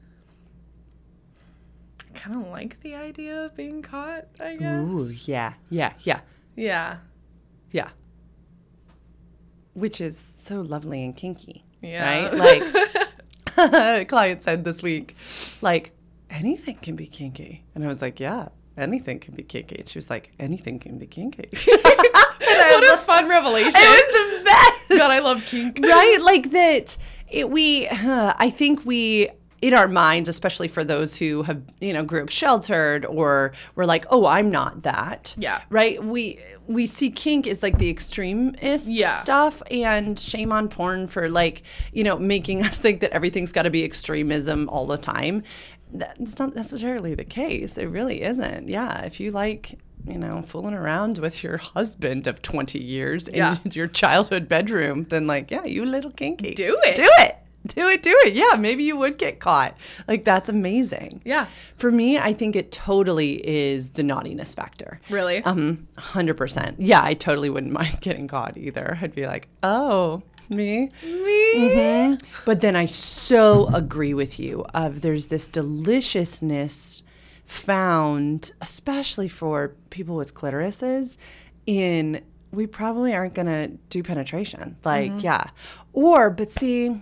kind 2.17 2.36
of 2.43 2.47
like 2.51 2.79
the 2.81 2.95
idea 2.95 3.45
of 3.45 3.55
being 3.55 3.81
caught, 3.81 4.25
I 4.39 4.55
guess. 4.57 4.83
Ooh, 4.83 5.09
yeah, 5.25 5.53
yeah, 5.69 5.93
yeah, 6.01 6.19
Yeah. 6.55 6.97
yeah. 7.71 7.89
Which 9.74 10.01
is 10.01 10.17
so 10.17 10.62
lovely 10.62 11.03
and 11.03 11.15
kinky. 11.15 11.63
Yeah. 11.81 12.29
Right? 12.29 12.33
Like, 12.33 12.63
a 14.01 14.05
client 14.05 14.43
said 14.43 14.63
this 14.63 14.81
week, 14.81 15.15
like, 15.62 15.91
anything 16.29 16.75
can 16.77 16.95
be 16.95 17.07
kinky. 17.07 17.63
And 17.75 17.83
I 17.83 17.88
was 17.88 18.01
like, 18.01 18.19
yeah, 18.19 18.50
anything 18.77 19.19
can 19.19 19.36
be 19.36 19.43
kinky. 19.43 19.77
And 19.79 19.88
she 19.89 19.97
was 19.97 20.09
like, 20.09 20.31
anything 20.39 20.79
can 20.79 20.97
be 20.97 21.05
kinky. 21.07 21.50
what 21.51 22.93
a 22.93 22.97
fun 23.03 23.29
revelation. 23.29 23.71
it 23.75 23.75
was 23.75 24.39
the 24.39 24.43
best. 24.45 24.89
God, 25.00 25.12
I 25.12 25.19
love 25.19 25.45
kink. 25.45 25.79
right? 25.81 26.17
Like 26.21 26.51
that. 26.51 26.97
It, 27.29 27.50
we, 27.50 27.88
uh, 27.88 28.33
I 28.38 28.50
think 28.50 28.86
we 28.86 29.29
in 29.61 29.73
our 29.73 29.87
minds, 29.87 30.29
especially 30.29 30.67
for 30.67 30.83
those 30.83 31.15
who 31.15 31.41
have, 31.43 31.61
you 31.81 31.91
know, 31.91 32.03
grew 32.03 32.21
up 32.21 32.29
sheltered 32.29 33.05
or 33.05 33.53
were 33.75 33.85
like, 33.85 34.05
oh, 34.11 34.25
I'm 34.27 34.51
not 34.51 34.83
that. 34.83 35.33
Yeah. 35.37 35.61
Right? 35.69 36.03
We 36.03 36.39
we 36.67 36.85
see 36.85 37.09
kink 37.09 37.47
as 37.47 37.63
like 37.63 37.77
the 37.79 37.89
extremist 37.89 38.89
Yeah. 38.91 39.09
stuff 39.17 39.61
and 39.71 40.19
shame 40.19 40.51
on 40.51 40.67
porn 40.69 41.07
for 41.07 41.27
like, 41.29 41.63
you 41.91 42.03
know, 42.03 42.17
making 42.19 42.61
us 42.65 42.77
think 42.77 42.99
that 43.01 43.11
everything's 43.11 43.51
got 43.51 43.63
to 43.63 43.69
be 43.71 43.83
extremism 43.83 44.69
all 44.69 44.85
the 44.85 44.97
time. 44.97 45.43
That's 45.91 46.37
not 46.37 46.53
necessarily 46.53 47.15
the 47.15 47.23
case. 47.25 47.77
It 47.77 47.85
really 47.87 48.21
isn't. 48.21 48.67
Yeah. 48.69 49.01
If 49.05 49.19
you 49.19 49.31
like, 49.31 49.79
you 50.05 50.17
know, 50.17 50.41
fooling 50.41 50.73
around 50.75 51.17
with 51.17 51.43
your 51.43 51.57
husband 51.57 52.27
of 52.27 52.41
20 52.41 52.77
years 52.79 53.27
in 53.27 53.35
Yeah. 53.35 53.55
your 53.73 53.87
childhood 53.87 54.47
bedroom, 54.47 55.05
then 55.09 55.25
like, 55.25 55.49
yeah, 55.49 55.63
you 55.65 55.85
little 55.85 56.11
kinky. 56.11 56.53
Do 56.53 56.77
it. 56.83 56.95
Do 56.97 57.09
it. 57.19 57.37
Do 57.75 57.88
it. 57.88 58.01
Do 58.03 58.15
it. 58.25 58.33
Yeah. 58.33 58.57
Maybe 58.57 58.83
you 58.83 58.97
would 58.97 59.17
get 59.17 59.39
caught. 59.39 59.77
Like, 60.07 60.24
that's 60.24 60.50
amazing. 60.50 61.21
Yeah. 61.25 61.47
For 61.75 61.91
me, 61.91 62.17
I 62.17 62.33
think 62.33 62.55
it 62.55 62.71
totally 62.71 63.47
is 63.47 63.91
the 63.91 64.03
naughtiness 64.03 64.55
factor. 64.55 65.00
Really? 65.09 65.43
Um, 65.43 65.88
hundred 65.97 66.36
percent. 66.36 66.77
Yeah, 66.79 67.01
I 67.03 67.13
totally 67.13 67.50
wouldn't 67.50 67.74
mind 67.81 68.01
getting 68.01 68.27
caught 68.27 68.57
either. 68.57 68.97
I'd 69.01 69.15
be 69.15 69.27
like, 69.27 69.47
oh, 69.63 70.24
me. 70.50 70.89
Me? 71.03 72.17
But 72.45 72.62
then 72.62 72.75
I 72.75 72.86
so 72.86 73.67
agree 73.74 74.13
with 74.13 74.39
you. 74.39 74.65
Of 74.74 75.01
there's 75.01 75.27
this 75.27 75.47
deliciousness 75.47 77.03
found, 77.45 78.51
especially 78.62 79.27
for 79.27 79.75
people 79.89 80.15
with 80.15 80.33
clitorises, 80.33 81.17
in 81.65 82.21
we 82.51 82.65
probably 82.65 83.13
aren't 83.13 83.33
gonna 83.33 83.67
do 83.89 84.01
penetration. 84.03 84.77
Like, 84.86 85.12
yeah. 85.21 85.50
Or, 85.93 86.29
but 86.29 86.50
see, 86.50 86.95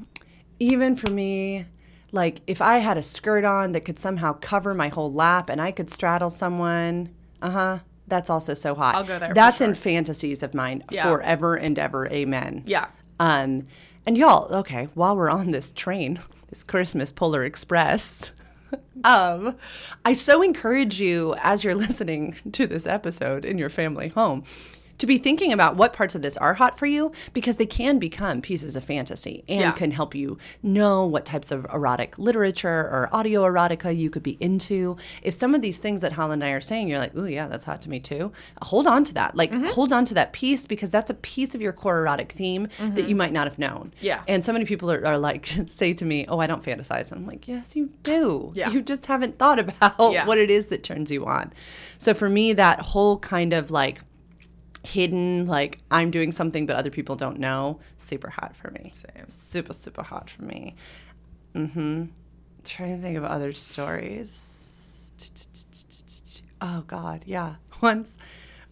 even 0.59 0.95
for 0.95 1.09
me, 1.09 1.65
like 2.11 2.41
if 2.47 2.61
I 2.61 2.77
had 2.77 2.97
a 2.97 3.01
skirt 3.01 3.43
on 3.43 3.71
that 3.71 3.81
could 3.81 3.99
somehow 3.99 4.33
cover 4.33 4.73
my 4.73 4.87
whole 4.87 5.11
lap 5.11 5.49
and 5.49 5.61
I 5.61 5.71
could 5.71 5.89
straddle 5.89 6.29
someone, 6.29 7.09
uh 7.41 7.49
huh. 7.49 7.79
That's 8.07 8.29
also 8.29 8.53
so 8.53 8.75
hot. 8.75 8.93
I'll 8.93 9.03
go 9.03 9.17
there 9.17 9.33
That's 9.33 9.61
in 9.61 9.73
fantasies 9.73 10.43
of 10.43 10.53
mine 10.53 10.83
Yeah. 10.91 11.03
forever 11.11 11.55
and 11.55 11.77
ever. 11.79 12.07
Amen. 12.09 12.61
Yeah. 12.67 12.87
Um, 13.19 13.65
and 14.05 14.15
y'all, 14.15 14.53
okay, 14.57 14.89
while 14.93 15.15
we're 15.15 15.31
on 15.31 15.49
this 15.49 15.71
train, 15.71 16.19
this 16.49 16.63
Christmas 16.63 17.11
Polar 17.11 17.43
Express, 17.43 18.31
um, 19.03 19.55
I 20.05 20.13
so 20.13 20.43
encourage 20.43 21.01
you 21.01 21.33
as 21.41 21.63
you're 21.63 21.73
listening 21.85 22.33
to 22.51 22.67
this 22.67 22.85
episode 22.85 23.43
in 23.43 23.57
your 23.57 23.69
family 23.69 24.09
home 24.09 24.43
to 24.97 25.05
be 25.07 25.17
thinking 25.17 25.51
about 25.51 25.75
what 25.75 25.93
parts 25.93 26.15
of 26.15 26.21
this 26.21 26.37
are 26.37 26.53
hot 26.55 26.77
for 26.77 26.85
you 26.85 27.11
because 27.33 27.57
they 27.57 27.65
can 27.65 27.99
become 27.99 28.41
pieces 28.41 28.75
of 28.75 28.83
fantasy 28.83 29.43
and 29.47 29.59
Yeah. 29.61 29.71
can 29.71 29.91
help 29.91 30.15
you 30.15 30.37
know 30.63 31.05
what 31.05 31.25
types 31.25 31.51
of 31.51 31.65
erotic 31.73 32.17
literature 32.17 32.69
or 32.69 33.09
audio 33.11 33.43
erotica 33.43 33.95
you 33.95 34.09
could 34.09 34.23
be 34.23 34.37
into. 34.39 34.97
If 35.21 35.33
some 35.33 35.55
of 35.55 35.61
these 35.61 35.79
things 35.79 36.01
that 36.01 36.13
Holland 36.13 36.43
and 36.43 36.49
I 36.51 36.53
are 36.55 36.61
saying, 36.61 36.87
you're 36.87 36.99
like, 36.99 37.11
oh, 37.15 37.25
yeah, 37.25 37.47
that's 37.47 37.65
hot 37.65 37.81
to 37.83 37.89
me 37.89 37.99
too, 37.99 38.31
hold 38.61 38.87
on 38.87 39.03
to 39.05 39.13
that. 39.15 39.35
Like, 39.35 39.51
Mm-hmm. 39.51 39.67
hold 39.67 39.93
on 39.93 40.03
to 40.05 40.13
that 40.15 40.33
piece 40.33 40.65
because 40.67 40.91
that's 40.91 41.09
a 41.09 41.13
piece 41.13 41.55
of 41.55 41.61
your 41.61 41.71
core 41.71 41.99
erotic 41.99 42.31
theme 42.31 42.67
that 42.79 43.07
you 43.07 43.15
might 43.15 43.31
not 43.31 43.45
have 43.47 43.57
known. 43.59 43.91
Mm-hmm. 43.95 44.05
Yeah. 44.05 44.21
And 44.27 44.43
so 44.43 44.51
many 44.51 44.65
people 44.65 44.91
are, 44.91 45.05
are 45.05 45.17
like, 45.17 45.45
say 45.67 45.93
to 45.93 46.03
me, 46.05 46.25
oh, 46.27 46.39
I 46.39 46.47
don't 46.47 46.63
fantasize. 46.63 47.11
And 47.11 47.21
I'm 47.21 47.27
like, 47.27 47.47
yes, 47.47 47.75
you 47.75 47.89
do. 48.03 48.51
Yeah. 48.55 48.69
You 48.69 48.81
just 48.81 49.05
haven't 49.05 49.37
thought 49.39 49.59
about 49.59 50.11
Yeah. 50.11 50.25
what 50.27 50.37
it 50.37 50.49
is 50.51 50.67
that 50.67 50.83
turns 50.83 51.11
you 51.11 51.25
on. 51.25 51.53
So 51.97 52.13
for 52.13 52.27
me, 52.29 52.53
that 52.53 52.81
whole 52.81 53.17
kind 53.19 53.53
of 53.53 53.71
like, 53.71 54.01
hidden 54.85 55.45
like 55.47 55.79
i'm 55.91 56.11
doing 56.11 56.31
something 56.31 56.65
but 56.65 56.75
other 56.75 56.89
people 56.89 57.15
don't 57.15 57.37
know 57.37 57.79
super 57.97 58.29
hot 58.29 58.55
for 58.55 58.71
me. 58.71 58.91
Same. 58.93 59.27
super 59.27 59.73
super 59.73 60.03
hot 60.03 60.29
for 60.29 60.43
me. 60.43 60.75
Mm-hmm. 61.53 62.05
Trying 62.63 62.95
to 62.95 63.01
think 63.01 63.17
of 63.17 63.23
other 63.23 63.53
stories. 63.53 65.11
Oh 66.61 66.83
god 66.87 67.23
yeah. 67.25 67.55
Once 67.81 68.17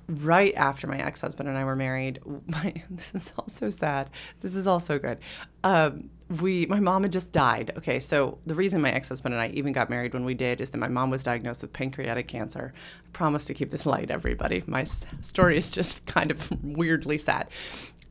right 0.10 0.54
after 0.56 0.86
my 0.86 0.98
ex-husband 0.98 1.48
and 1.48 1.58
i 1.58 1.64
were 1.64 1.78
married 1.78 2.20
my 2.48 2.74
this 2.90 3.16
is 3.16 3.34
also 3.38 3.70
sad. 3.70 4.10
This 4.42 4.56
is 4.56 4.68
also 4.68 5.00
good. 5.00 5.20
Um 5.64 6.10
we 6.42 6.66
my 6.68 6.80
mom 6.80 7.04
had 7.04 7.12
just 7.12 7.32
died 7.32 7.72
okay? 7.78 8.00
So 8.00 8.38
the 8.46 8.56
reason 8.56 8.82
my 8.82 8.92
ex-husband 8.92 9.34
and 9.34 9.42
i 9.42 9.48
even 9.50 9.74
got 9.74 9.90
married 9.90 10.14
when 10.14 10.26
we 10.26 10.34
did 10.34 10.62
is 10.62 10.70
that 10.72 10.78
my 10.78 10.88
mom 10.88 11.10
was 11.10 11.24
diagnosed 11.24 11.62
with 11.62 11.74
pancreatic 11.74 12.28
cancer. 12.28 12.74
I 12.76 13.10
promise 13.14 13.46
to 13.46 13.54
keep 13.54 13.70
this 13.70 13.86
light 13.86 14.12
everybody. 14.12 14.64
My 14.68 14.84
story 14.84 15.58
is 15.58 15.72
just 15.72 16.06
kind 16.18 16.32
of 16.32 16.50
weirdly 16.64 17.18
sad. 17.18 17.50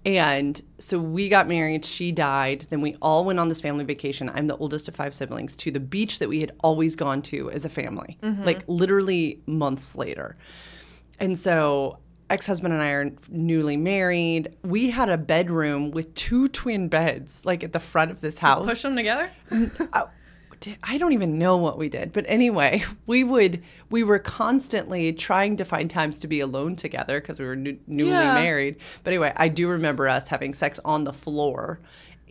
And 0.04 0.60
so 0.78 0.98
we 0.98 1.28
got 1.28 1.46
married, 1.46 1.84
she 1.84 2.10
died, 2.10 2.62
then 2.70 2.80
we 2.80 2.96
all 3.00 3.24
went 3.24 3.38
on 3.38 3.48
this 3.48 3.60
family 3.60 3.84
vacation. 3.84 4.30
I'm 4.30 4.48
the 4.48 4.56
oldest 4.56 4.88
of 4.88 4.96
five 4.96 5.14
siblings 5.14 5.54
to 5.56 5.70
the 5.70 5.78
beach 5.78 6.18
that 6.18 6.28
we 6.28 6.40
had 6.40 6.50
always 6.64 6.96
gone 6.96 7.22
to 7.22 7.50
as 7.52 7.64
a 7.64 7.68
family, 7.68 8.18
mm-hmm. 8.20 8.42
like 8.42 8.64
literally 8.66 9.40
months 9.46 9.94
later. 9.94 10.36
And 11.20 11.38
so 11.38 12.00
ex-husband 12.32 12.72
and 12.72 12.82
I 12.82 12.88
are 12.90 13.10
newly 13.30 13.76
married. 13.76 14.56
We 14.64 14.90
had 14.90 15.08
a 15.10 15.18
bedroom 15.18 15.90
with 15.90 16.12
two 16.14 16.48
twin 16.48 16.88
beds 16.88 17.44
like 17.44 17.62
at 17.62 17.72
the 17.72 17.80
front 17.80 18.10
of 18.10 18.20
this 18.20 18.38
house. 18.38 18.66
Push 18.66 18.82
them 18.82 18.96
together? 18.96 19.30
Uh, 19.50 20.06
I, 20.64 20.76
I 20.84 20.98
don't 20.98 21.12
even 21.12 21.38
know 21.38 21.56
what 21.56 21.76
we 21.76 21.88
did, 21.88 22.12
but 22.12 22.24
anyway, 22.28 22.82
we 23.06 23.22
would 23.24 23.62
we 23.90 24.02
were 24.02 24.18
constantly 24.18 25.12
trying 25.12 25.56
to 25.58 25.64
find 25.64 25.90
times 25.90 26.18
to 26.20 26.26
be 26.28 26.40
alone 26.40 26.76
together 26.76 27.20
because 27.20 27.38
we 27.38 27.44
were 27.46 27.56
new, 27.56 27.78
newly 27.86 28.12
Yeah. 28.12 28.34
married. 28.34 28.76
But 29.04 29.12
anyway, 29.12 29.32
I 29.36 29.48
do 29.48 29.68
remember 29.68 30.08
us 30.08 30.28
having 30.28 30.54
sex 30.54 30.80
on 30.84 31.04
the 31.04 31.12
floor 31.12 31.80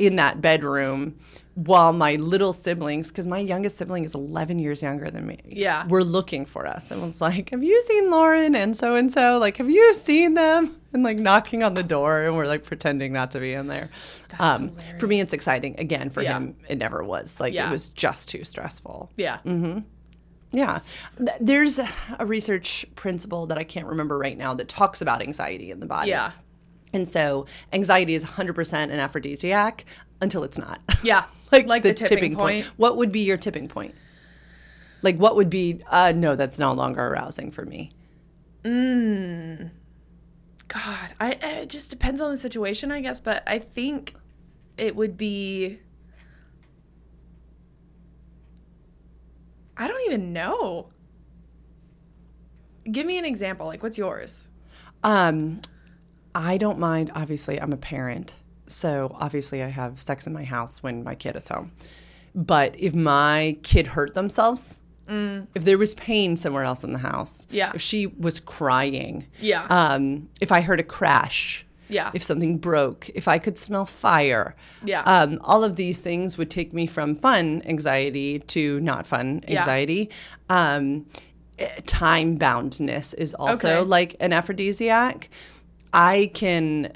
in 0.08 0.16
that 0.18 0.42
bedroom 0.42 1.16
while 1.56 1.92
my 1.92 2.16
little 2.16 2.54
siblings, 2.54 3.10
because 3.10 3.28
my 3.28 3.38
youngest 3.38 3.78
sibling 3.78 4.06
is 4.06 4.16
11 4.16 4.58
years 4.58 4.82
younger 4.82 5.12
than 5.12 5.28
me, 5.28 5.38
Yeah. 5.46 5.86
were 5.88 6.04
looking 6.04 6.46
for 6.46 6.66
us 6.66 6.92
and 6.92 7.02
was 7.02 7.20
like, 7.20 7.50
"Have 7.50 7.62
you 7.62 7.82
seen 7.84 8.10
Lauren 8.10 8.56
and 8.56 8.76
so 8.76 8.96
and 8.96 9.12
so? 9.12 9.38
Like, 9.38 9.58
have 9.58 9.70
you 9.70 9.94
seen 9.94 10.34
them?" 10.34 10.74
And 10.94 11.04
like 11.04 11.18
knocking 11.20 11.62
on 11.62 11.74
the 11.74 11.84
door, 11.84 12.22
and 12.24 12.36
we're 12.38 12.46
like 12.46 12.64
pretending 12.64 13.12
not 13.14 13.32
to 13.32 13.40
be 13.40 13.54
in 13.54 13.68
there. 13.68 13.90
um, 14.40 14.72
for 14.98 15.08
me, 15.08 15.20
it's 15.20 15.34
exciting. 15.34 15.76
Again, 15.78 16.10
for 16.10 16.22
Yeah. 16.24 16.38
him, 16.38 16.56
it 16.70 16.78
never 16.78 17.04
was. 17.04 17.40
Like, 17.42 17.54
Yeah. 17.54 17.68
it 17.68 17.72
was 17.72 17.90
just 17.90 18.30
too 18.30 18.46
stressful. 18.46 19.12
Yeah. 19.18 19.40
Yeah. 20.54 20.80
There's 21.40 21.80
a 21.80 22.26
research 22.26 22.86
principle 22.96 23.46
that 23.48 23.58
I 23.58 23.64
can't 23.66 23.88
remember 23.88 24.18
right 24.18 24.38
now 24.38 24.54
that 24.54 24.68
talks 24.70 25.02
about 25.02 25.22
anxiety 25.22 25.70
in 25.72 25.80
the 25.82 25.86
body. 25.86 26.10
Yeah. 26.10 26.32
And 26.94 27.08
so 27.08 27.46
anxiety 27.72 28.16
is 28.16 28.24
100% 28.24 28.74
an 28.74 28.92
aphrodisiac 28.92 29.86
until 30.22 30.44
it's 30.44 30.58
not. 30.58 30.80
Yeah. 31.04 31.24
like, 31.52 31.66
Like 31.68 31.84
the 31.84 31.94
tipping 31.94 32.36
point. 32.36 32.66
What 32.78 32.98
would 32.98 33.12
be 33.12 33.22
your 33.22 33.38
tipping 33.38 33.68
point? 33.68 33.96
Like, 35.02 35.18
what 35.18 35.36
would 35.36 35.50
be, 35.50 35.82
uh, 35.90 36.14
no, 36.16 36.36
that's 36.36 36.60
no 36.60 36.74
longer 36.74 37.02
arousing 37.02 37.50
for 37.50 37.66
me. 37.66 37.92
Mm. 38.64 39.72
God, 40.68 41.14
I 41.20 41.32
it 41.32 41.70
just 41.70 41.90
depends 41.90 42.22
on 42.22 42.32
the 42.32 42.38
situation, 42.38 42.92
I 42.92 43.02
guess, 43.02 43.20
but 43.20 43.44
I 43.48 43.60
think 43.60 44.14
it 44.78 44.96
would 44.96 45.18
be 45.18 45.80
I 49.76 49.88
don't 49.88 50.02
even 50.06 50.32
know. 50.32 50.90
Give 52.90 53.06
me 53.06 53.18
an 53.18 53.26
example. 53.26 53.66
Like 53.66 53.82
what's 53.84 53.98
yours? 53.98 54.48
Um, 55.04 55.60
I 56.34 56.58
don't 56.58 56.80
mind. 56.80 57.12
Obviously, 57.16 57.60
I'm 57.60 57.74
a 57.74 57.78
parent, 57.78 58.36
so 58.68 59.16
obviously 59.20 59.64
I 59.64 59.68
have 59.68 60.00
sex 60.02 60.28
in 60.28 60.34
my 60.34 60.44
house 60.44 60.82
when 60.82 61.04
my 61.04 61.16
kid 61.16 61.36
is 61.36 61.48
home. 61.48 61.72
But 62.34 62.76
if 62.80 62.96
my 62.96 63.58
kid 63.64 63.88
hurt 63.88 64.14
themselves, 64.14 64.82
if 65.14 65.66
there 65.66 65.78
was 65.78 65.94
pain 65.96 66.38
somewhere 66.38 66.64
else 66.64 66.86
in 66.86 66.94
the 66.94 67.00
house, 67.00 67.46
Mm. 67.48 67.48
Yeah. 67.52 67.72
if 67.76 67.82
she 67.82 68.08
was 68.08 68.40
crying, 68.40 69.28
Yeah. 69.40 69.66
um, 69.70 70.30
if 70.40 70.54
I 70.54 70.62
heard 70.62 70.80
a 70.80 70.84
crash, 70.84 71.66
Yeah. 71.90 72.12
if 72.14 72.24
something 72.24 72.58
broke, 72.60 73.10
if 73.10 73.28
I 73.28 73.38
could 73.38 73.58
smell 73.58 73.84
fire, 73.86 74.56
Yeah. 74.86 75.02
um, 75.02 75.38
all 75.44 75.66
of 75.66 75.76
these 75.76 76.00
things 76.00 76.38
would 76.38 76.50
take 76.50 76.72
me 76.72 76.88
from 76.88 77.16
fun 77.16 77.62
anxiety 77.66 78.40
to 78.40 78.80
not 78.80 79.06
fun 79.06 79.42
Yeah. 79.46 79.60
anxiety. 79.60 80.10
Um, 80.50 81.08
time 81.86 82.36
boundness 82.36 83.14
is 83.16 83.34
also 83.34 83.80
Okay. 83.80 83.90
like 83.90 84.16
an 84.22 84.32
aphrodisiac. 84.32 85.28
I 85.94 86.32
can. 86.34 86.94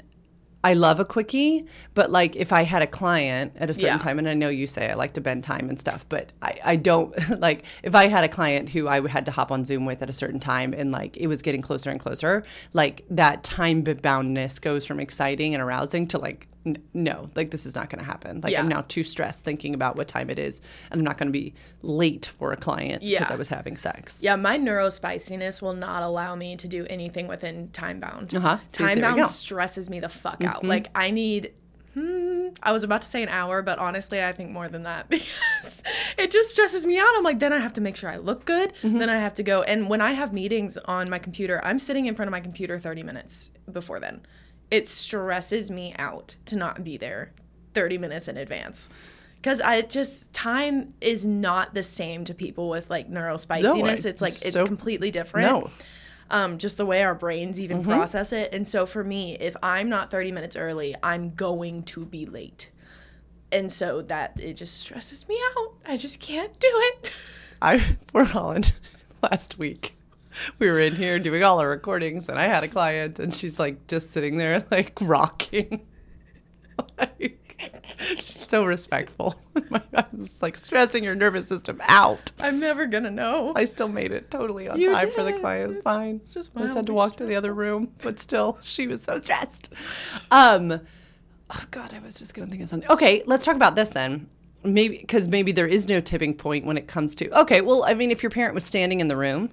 I 0.64 0.72
love 0.74 0.98
a 0.98 1.04
quickie, 1.04 1.64
but 1.94 2.10
like 2.10 2.34
if 2.34 2.52
I 2.52 2.62
had 2.64 2.82
a 2.82 2.88
client 2.88 3.52
at 3.54 3.70
a 3.70 3.74
certain 3.74 3.98
Yeah. 3.98 4.02
time, 4.02 4.18
and 4.18 4.28
I 4.28 4.34
know 4.34 4.48
you 4.48 4.66
say 4.66 4.90
I 4.90 4.94
like 4.94 5.12
to 5.12 5.20
bend 5.20 5.44
time 5.44 5.68
and 5.68 5.78
stuff, 5.78 6.04
but 6.08 6.32
I, 6.42 6.58
I 6.64 6.76
don't 6.76 7.14
like 7.40 7.64
if 7.84 7.94
I 7.94 8.08
had 8.08 8.24
a 8.24 8.28
client 8.28 8.70
who 8.70 8.88
I 8.88 9.06
had 9.06 9.26
to 9.26 9.30
hop 9.30 9.52
on 9.52 9.64
Zoom 9.64 9.86
with 9.86 10.02
at 10.02 10.10
a 10.10 10.12
certain 10.12 10.40
time 10.40 10.74
and 10.76 10.90
like 10.90 11.16
it 11.18 11.28
was 11.28 11.40
getting 11.40 11.62
closer 11.62 11.90
and 11.90 12.00
closer, 12.00 12.42
like 12.72 13.04
that 13.10 13.44
time 13.44 13.82
boundness 13.82 14.58
goes 14.58 14.84
from 14.84 14.98
exciting 14.98 15.54
and 15.54 15.62
arousing 15.62 16.08
to 16.08 16.18
like, 16.18 16.48
no, 16.94 17.30
like 17.36 17.50
this 17.50 17.64
is 17.66 17.74
not 17.74 17.90
going 17.90 18.00
to 18.00 18.04
happen. 18.04 18.40
Like 18.40 18.52
Yeah. 18.52 18.60
I'm 18.60 18.68
now 18.68 18.80
too 18.82 19.02
stressed 19.04 19.44
thinking 19.44 19.74
about 19.74 19.96
what 19.96 20.08
time 20.08 20.30
it 20.30 20.38
is 20.38 20.60
and 20.90 20.98
I'm 21.00 21.04
not 21.04 21.16
going 21.18 21.28
to 21.28 21.32
be 21.32 21.54
late 21.82 22.26
for 22.26 22.52
a 22.52 22.56
client 22.56 23.00
because 23.02 23.10
Yeah. 23.10 23.26
I 23.30 23.36
was 23.36 23.48
having 23.48 23.76
sex. 23.76 24.20
Yeah, 24.22 24.36
my 24.36 24.58
neurospiciness 24.58 25.62
will 25.62 25.74
not 25.74 26.02
allow 26.02 26.34
me 26.34 26.56
to 26.56 26.66
do 26.68 26.86
anything 26.90 27.28
within 27.28 27.70
time 27.70 28.00
bound. 28.00 28.34
Uh-huh. 28.34 28.58
See, 28.68 28.84
Time 28.84 29.00
bound. 29.00 29.20
Mm-hmm. 29.20 29.28
stresses 29.28 29.88
me 29.90 30.00
the 30.00 30.08
fuck 30.08 30.42
out. 30.44 30.64
Like 30.64 30.88
I 30.94 31.10
need 31.10 31.52
hmm, 31.94 32.48
I 32.62 32.72
was 32.72 32.84
about 32.84 33.00
to 33.00 33.08
say 33.08 33.22
an 33.22 33.30
hour, 33.30 33.62
but 33.62 33.78
honestly, 33.78 34.22
I 34.22 34.30
think 34.32 34.50
more 34.50 34.68
than 34.68 34.82
that 34.82 35.08
because 35.08 35.82
it 36.18 36.30
just 36.30 36.50
stresses 36.50 36.84
me 36.84 36.98
out. 36.98 37.08
I'm 37.16 37.24
like, 37.24 37.38
then 37.38 37.54
I 37.54 37.58
have 37.58 37.72
to 37.74 37.80
make 37.80 37.96
sure 37.96 38.10
I 38.10 38.16
look 38.18 38.44
good. 38.44 38.74
Then 38.82 39.08
I 39.08 39.16
have 39.18 39.32
to 39.34 39.42
go. 39.42 39.62
And 39.62 39.88
when 39.88 40.02
I 40.02 40.12
have 40.12 40.30
meetings 40.32 40.76
on 40.76 41.08
my 41.08 41.18
computer, 41.18 41.58
I'm 41.64 41.78
sitting 41.78 42.04
in 42.04 42.14
front 42.14 42.28
of 42.28 42.32
my 42.32 42.40
computer 42.40 42.78
30 42.78 43.02
minutes 43.02 43.50
before 43.72 43.98
then. 43.98 44.20
It 44.70 44.88
stresses 44.88 45.70
me 45.70 45.94
out 45.98 46.36
to 46.46 46.56
not 46.56 46.82
be 46.84 46.96
there 46.96 47.32
30 47.74 47.98
minutes 47.98 48.28
in 48.28 48.36
advance. 48.36 48.88
Because 49.36 49.60
I 49.60 49.82
just, 49.82 50.32
time 50.32 50.94
is 51.00 51.24
not 51.26 51.72
the 51.74 51.82
same 51.82 52.24
to 52.24 52.34
people 52.34 52.68
with 52.68 52.90
like 52.90 53.08
neurospiciness. 53.10 54.04
I- 54.06 54.08
it's 54.08 54.20
like, 54.22 54.32
it's 54.32 54.52
so- 54.52 54.66
completely 54.66 55.10
different 55.12 55.46
No. 55.48 55.70
um, 56.30 56.58
just 56.58 56.76
the 56.78 56.86
way 56.86 57.02
our 57.04 57.14
brains 57.14 57.60
even 57.60 57.78
Mm-hmm. 57.82 57.90
process 57.90 58.32
it. 58.32 58.52
And 58.52 58.66
so 58.66 58.86
for 58.86 59.04
me, 59.04 59.36
if 59.38 59.54
I'm 59.62 59.88
not 59.88 60.10
30 60.10 60.32
minutes 60.32 60.56
early, 60.56 60.96
I'm 61.02 61.34
going 61.34 61.84
to 61.84 62.04
be 62.04 62.26
late. 62.26 62.70
And 63.52 63.70
so 63.70 64.02
that 64.02 64.40
it 64.40 64.54
just 64.54 64.78
stresses 64.80 65.28
me 65.28 65.38
out. 65.56 65.74
I 65.86 65.96
just 65.96 66.18
can't 66.18 66.58
do 66.58 66.68
it. 66.72 67.12
I 67.62 67.78
for 68.08 68.24
Holland 68.24 68.72
last 69.22 69.58
week. 69.58 69.94
We 70.58 70.70
were 70.70 70.80
in 70.80 70.94
here 70.94 71.18
doing 71.18 71.42
all 71.44 71.58
our 71.60 71.68
recordings, 71.68 72.28
and 72.28 72.38
I 72.38 72.44
had 72.44 72.64
a 72.64 72.68
client, 72.68 73.18
and 73.18 73.34
she's 73.34 73.58
like 73.58 73.86
just 73.86 74.10
sitting 74.10 74.36
there, 74.36 74.64
like 74.70 74.98
rocking. 75.00 75.86
like, 76.98 77.64
she's 78.16 78.46
so 78.48 78.64
respectful. 78.64 79.34
I'm 79.72 80.18
just 80.18 80.42
like 80.42 80.56
stressing 80.56 81.02
your 81.04 81.14
nervous 81.14 81.48
system 81.48 81.80
out. 81.88 82.30
I'm 82.40 82.60
never 82.60 82.86
gonna 82.86 83.10
know. 83.10 83.52
I 83.56 83.64
still 83.64 83.88
made 83.88 84.12
it 84.12 84.30
totally 84.30 84.68
on 84.68 84.78
You 84.78 84.92
time 84.92 85.10
for 85.10 85.22
the 85.22 85.32
did. 85.32 85.40
client. 85.40 85.64
It 85.64 85.68
was 85.68 85.82
fine. 85.82 86.20
just 86.30 86.50
I 86.54 86.60
just 86.60 86.74
had 86.74 86.86
to 86.86 86.92
walk 86.92 87.16
to 87.16 87.26
the 87.26 87.34
other 87.36 87.54
room, 87.54 87.92
but 88.02 88.18
still, 88.18 88.58
she 88.62 88.86
was 88.86 89.02
so 89.02 89.18
stressed. 89.18 89.72
Um, 90.30 90.72
oh 91.50 91.64
God, 91.70 91.94
I 91.94 91.98
was 92.00 92.16
just 92.16 92.34
gonna 92.34 92.48
think 92.48 92.62
of 92.62 92.68
something. 92.68 92.90
Okay, 92.90 93.22
let's 93.26 93.44
talk 93.44 93.56
about 93.56 93.74
this 93.74 93.90
then. 93.90 94.28
Maybe 94.64 94.98
because 94.98 95.28
maybe 95.28 95.52
there 95.52 95.68
is 95.68 95.88
no 95.88 96.00
tipping 96.00 96.34
point 96.34 96.66
when 96.66 96.76
it 96.76 96.88
comes 96.88 97.14
to. 97.16 97.40
Okay, 97.40 97.60
well, 97.60 97.84
I 97.84 97.94
mean, 97.94 98.10
if 98.10 98.22
your 98.22 98.30
parent 98.30 98.54
was 98.54 98.64
standing 98.64 99.00
in 99.00 99.06
the 99.08 99.16
room, 99.16 99.50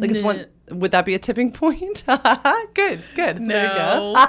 like 0.00 0.10
it's 0.10 0.22
one, 0.22 0.46
would 0.70 0.90
that 0.92 1.04
be 1.04 1.14
a 1.14 1.18
tipping 1.18 1.52
point? 1.62 2.04
good, 2.74 3.00
good. 3.14 3.36
There 3.46 3.68
you 3.68 3.74
go. 3.74 4.12
No. 4.14 4.14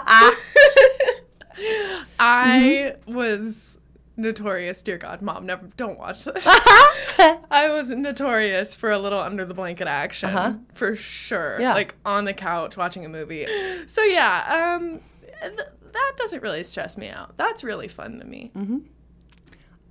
I 2.20 2.96
was 3.08 3.78
notorious, 4.18 4.84
dear 4.84 4.98
God, 4.98 5.22
mom, 5.22 5.46
never 5.46 5.68
don't 5.78 5.98
watch 5.98 6.26
this. 6.26 6.46
I 6.48 7.70
was 7.72 7.90
notorious 7.90 8.76
for 8.76 8.92
a 8.92 8.98
little 8.98 9.20
under 9.20 9.46
the 9.46 9.54
blanket 9.54 9.88
action 9.88 10.66
for 10.74 10.96
sure. 10.96 11.56
Uh-huh. 11.56 11.62
Yeah. 11.62 11.74
Like 11.74 11.96
on 12.06 12.26
the 12.26 12.34
couch 12.34 12.78
watching 12.78 13.06
a 13.06 13.10
movie. 13.10 13.46
So 13.88 14.04
yeah, 14.04 14.76
um 14.78 15.00
th- 15.42 15.68
that 15.94 16.14
doesn't 16.18 16.42
really 16.42 16.64
stress 16.64 16.98
me 16.98 17.10
out. 17.10 17.36
That's 17.38 17.64
really 17.64 17.88
fun 17.88 18.20
to 18.20 18.26
me. 18.26 18.52
Mm-hmm. 18.56 18.78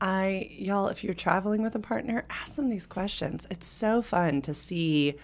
I 0.01 0.49
y'all, 0.53 0.89
if 0.89 1.05
you're 1.05 1.15
traveling 1.15 1.63
with 1.63 1.75
a 1.75 1.81
partner, 1.81 2.25
ask 2.31 2.57
them 2.57 2.71
these 2.71 2.87
questions. 2.87 3.47
It's 3.51 3.67
so 3.67 4.01
fun 4.01 4.41
to 4.43 4.55
see 4.55 5.15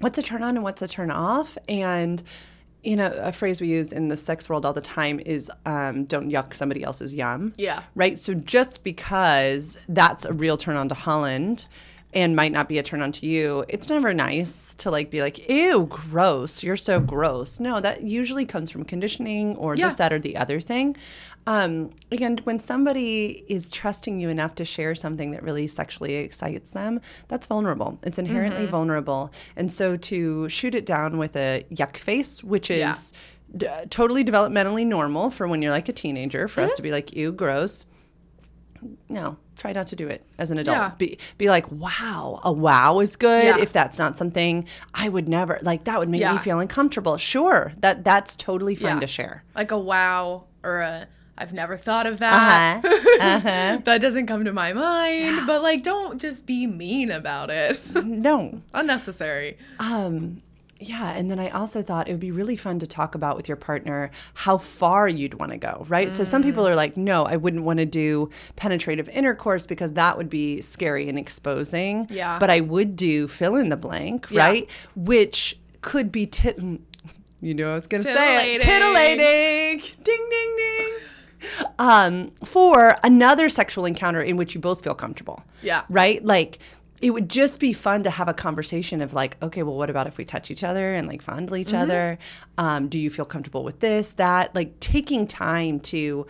what's 0.00 0.18
a 0.18 0.22
turn 0.22 0.42
on 0.42 0.56
and 0.56 0.64
what's 0.64 0.82
a 0.82 0.88
turn 0.88 1.10
off. 1.10 1.56
And 1.68 2.22
you 2.82 2.96
know, 2.96 3.10
a 3.18 3.32
phrase 3.32 3.62
we 3.62 3.68
use 3.68 3.92
in 3.92 4.08
the 4.08 4.16
sex 4.16 4.46
world 4.48 4.66
all 4.66 4.74
the 4.74 4.80
time 4.82 5.18
is 5.20 5.50
um, 5.64 6.04
"don't 6.04 6.30
yuck 6.30 6.52
somebody 6.52 6.82
else's 6.84 7.14
yum." 7.14 7.52
Yeah. 7.56 7.82
Right. 7.94 8.18
So 8.18 8.34
just 8.34 8.84
because 8.84 9.78
that's 9.88 10.24
a 10.26 10.32
real 10.34 10.56
turn 10.56 10.76
on 10.76 10.88
to 10.90 10.94
Holland. 10.94 11.66
And 12.16 12.36
might 12.36 12.52
not 12.52 12.68
be 12.68 12.78
a 12.78 12.82
turn 12.84 13.02
on 13.02 13.10
to 13.10 13.26
you. 13.26 13.64
It's 13.68 13.88
never 13.88 14.14
nice 14.14 14.76
to 14.76 14.88
like 14.92 15.10
be 15.10 15.20
like, 15.20 15.48
ew, 15.48 15.86
gross. 15.90 16.62
You're 16.62 16.76
so 16.76 17.00
gross. 17.00 17.58
No, 17.58 17.80
that 17.80 18.04
usually 18.04 18.46
comes 18.46 18.70
from 18.70 18.84
conditioning 18.84 19.56
or 19.56 19.74
Yeah. 19.74 19.86
this, 19.86 19.94
that, 19.96 20.12
or 20.12 20.20
the 20.20 20.36
other 20.36 20.60
thing. 20.60 20.96
Um, 21.46 21.90
and 22.10 22.40
when 22.40 22.58
somebody 22.58 23.44
is 23.48 23.68
trusting 23.68 24.18
you 24.18 24.30
enough 24.30 24.54
to 24.56 24.64
share 24.64 24.94
something 24.94 25.32
that 25.32 25.42
really 25.42 25.66
sexually 25.66 26.14
excites 26.14 26.70
them, 26.70 27.00
that's 27.28 27.46
vulnerable. 27.46 27.98
It's 28.02 28.18
inherently 28.18 28.62
Mm-hmm. 28.62 28.70
vulnerable. 28.70 29.30
And 29.56 29.70
so 29.70 29.96
to 29.98 30.48
shoot 30.48 30.74
it 30.74 30.86
down 30.86 31.18
with 31.18 31.36
a 31.36 31.66
yuck 31.70 31.96
face, 31.98 32.42
which 32.42 32.70
is 32.70 33.12
Yeah. 33.58 33.80
d- 33.82 33.86
totally 33.90 34.24
developmentally 34.24 34.86
normal 34.86 35.28
for 35.28 35.46
when 35.46 35.60
you're 35.60 35.70
like 35.70 35.88
a 35.90 35.92
teenager, 35.92 36.48
for 36.48 36.60
Mm-hmm. 36.62 36.66
us 36.70 36.74
to 36.74 36.82
be 36.82 36.90
like, 36.92 37.14
ew, 37.14 37.30
gross. 37.30 37.84
No, 39.08 39.36
try 39.58 39.72
not 39.72 39.86
to 39.88 39.96
do 39.96 40.08
it 40.08 40.24
as 40.38 40.50
an 40.50 40.58
adult. 40.58 40.76
Yeah. 40.76 40.92
Be 40.98 41.18
be 41.38 41.48
like, 41.48 41.70
wow, 41.70 42.40
a 42.42 42.52
wow 42.52 43.00
is 43.00 43.16
good. 43.16 43.44
Yeah. 43.44 43.58
If 43.58 43.72
that's 43.72 43.98
not 43.98 44.16
something 44.16 44.66
I 44.92 45.08
would 45.08 45.28
never 45.28 45.58
like, 45.62 45.84
that 45.84 45.98
would 45.98 46.08
make 46.10 46.20
me 46.22 46.36
feel 46.38 46.58
uncomfortable. 46.60 47.16
Sure, 47.16 47.72
that 47.80 48.04
that's 48.04 48.36
totally 48.36 48.74
fun 48.74 48.96
Yeah. 48.96 49.00
to 49.00 49.06
share. 49.06 49.44
Like 49.54 49.70
a 49.70 49.78
wow 49.78 50.44
or 50.62 50.80
a 50.80 51.06
I've 51.36 51.52
never 51.52 51.76
thought 51.76 52.06
of 52.06 52.18
that. 52.20 52.82
Uh-huh. 53.14 53.78
that 53.84 54.00
doesn't 54.00 54.26
come 54.26 54.44
to 54.44 54.52
my 54.52 54.72
mind. 54.72 55.46
But 55.46 55.62
like 55.62 55.82
don't 55.84 56.20
just 56.20 56.46
be 56.46 56.66
mean 56.66 57.10
about 57.12 57.48
it. 57.50 57.80
no, 58.04 58.60
Unnecessary. 58.74 59.56
Um, 59.78 60.42
yeah, 60.80 61.12
and 61.12 61.30
then 61.30 61.38
I 61.38 61.48
also 61.50 61.80
thought 61.80 62.08
it 62.08 62.10
would 62.12 62.20
be 62.20 62.32
really 62.32 62.56
fun 62.56 62.80
to 62.80 62.86
talk 62.86 63.14
about 63.14 63.36
with 63.36 63.46
your 63.48 63.56
partner 63.56 64.10
how 64.34 64.58
far 64.58 65.06
you'd 65.08 65.34
want 65.34 65.52
to 65.52 65.58
go, 65.58 65.86
right? 65.88 66.10
So 66.12 66.24
some 66.24 66.42
Mm. 66.42 66.46
people 66.46 66.66
are 66.68 66.74
like, 66.74 66.96
no, 66.96 67.22
I 67.24 67.36
wouldn't 67.36 67.62
want 67.64 67.78
to 67.78 67.86
do 67.86 68.30
penetrative 68.56 69.08
intercourse 69.10 69.64
because 69.64 69.92
that 69.92 70.16
would 70.18 70.28
be 70.28 70.60
scary 70.60 71.08
and 71.08 71.16
exposing. 71.18 72.06
Yeah. 72.10 72.38
But 72.40 72.50
I 72.50 72.60
would 72.60 72.96
do 72.96 73.28
fill 73.28 73.54
in 73.54 73.68
the 73.68 73.76
blank, 73.76 74.26
Yeah. 74.30 74.44
right? 74.44 74.70
Which 74.96 75.56
could 75.80 76.10
be 76.10 76.26
tit. 76.26 76.58
You 77.40 77.52
know, 77.52 77.72
I 77.72 77.74
was 77.74 77.86
gonna 77.86 78.02
say 78.02 78.54
it. 78.54 78.62
Titillating. 78.62 79.78
Ding, 80.02 80.26
ding, 80.30 80.56
ding. 80.56 80.92
Um, 81.78 82.28
for 82.44 82.96
another 83.04 83.48
sexual 83.48 83.84
encounter 83.84 84.20
in 84.22 84.36
which 84.36 84.54
you 84.54 84.60
both 84.60 84.82
feel 84.84 84.94
comfortable 84.94 85.42
Yeah. 85.62 85.82
right? 85.88 86.24
Like 86.24 86.58
it 87.02 87.10
would 87.10 87.28
just 87.28 87.60
be 87.60 87.72
fun 87.72 88.02
to 88.04 88.10
have 88.10 88.28
a 88.28 88.34
conversation 88.34 89.02
of 89.02 89.12
like, 89.12 89.36
okay, 89.42 89.62
well, 89.62 89.76
what 89.76 89.90
about 89.90 90.06
if 90.06 90.16
we 90.16 90.24
touch 90.24 90.50
each 90.50 90.64
other 90.64 90.94
and 90.94 91.06
like 91.08 91.20
fondle 91.20 91.56
each 91.56 91.68
Mm-hmm. 91.68 91.76
other? 91.82 92.18
Um, 92.56 92.88
do 92.88 92.98
you 92.98 93.10
feel 93.10 93.24
comfortable 93.26 93.62
with 93.64 93.80
this, 93.80 94.12
that? 94.14 94.54
Like 94.54 94.78
taking 94.80 95.26
time 95.26 95.80
to 95.80 96.26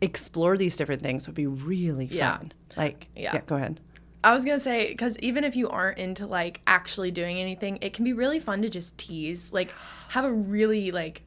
explore 0.00 0.56
these 0.56 0.76
different 0.76 1.02
things 1.02 1.26
would 1.26 1.34
be 1.34 1.46
really 1.46 2.06
Yeah. 2.06 2.36
fun. 2.38 2.52
Like, 2.76 3.08
Yeah. 3.16 3.32
yeah, 3.34 3.40
go 3.46 3.56
ahead. 3.56 3.80
I 4.24 4.34
was 4.34 4.44
gonna 4.44 4.58
say 4.58 4.88
because 4.88 5.16
even 5.20 5.44
if 5.44 5.54
you 5.56 5.68
aren't 5.70 5.98
into 5.98 6.26
like 6.26 6.60
actually 6.66 7.10
doing 7.12 7.38
anything, 7.38 7.78
it 7.80 7.92
can 7.94 8.04
be 8.04 8.12
really 8.12 8.40
fun 8.40 8.62
to 8.62 8.68
just 8.68 8.98
tease. 8.98 9.52
Like 9.52 9.70
have 10.08 10.24
a 10.24 10.32
really 10.32 10.90
like. 10.90 11.22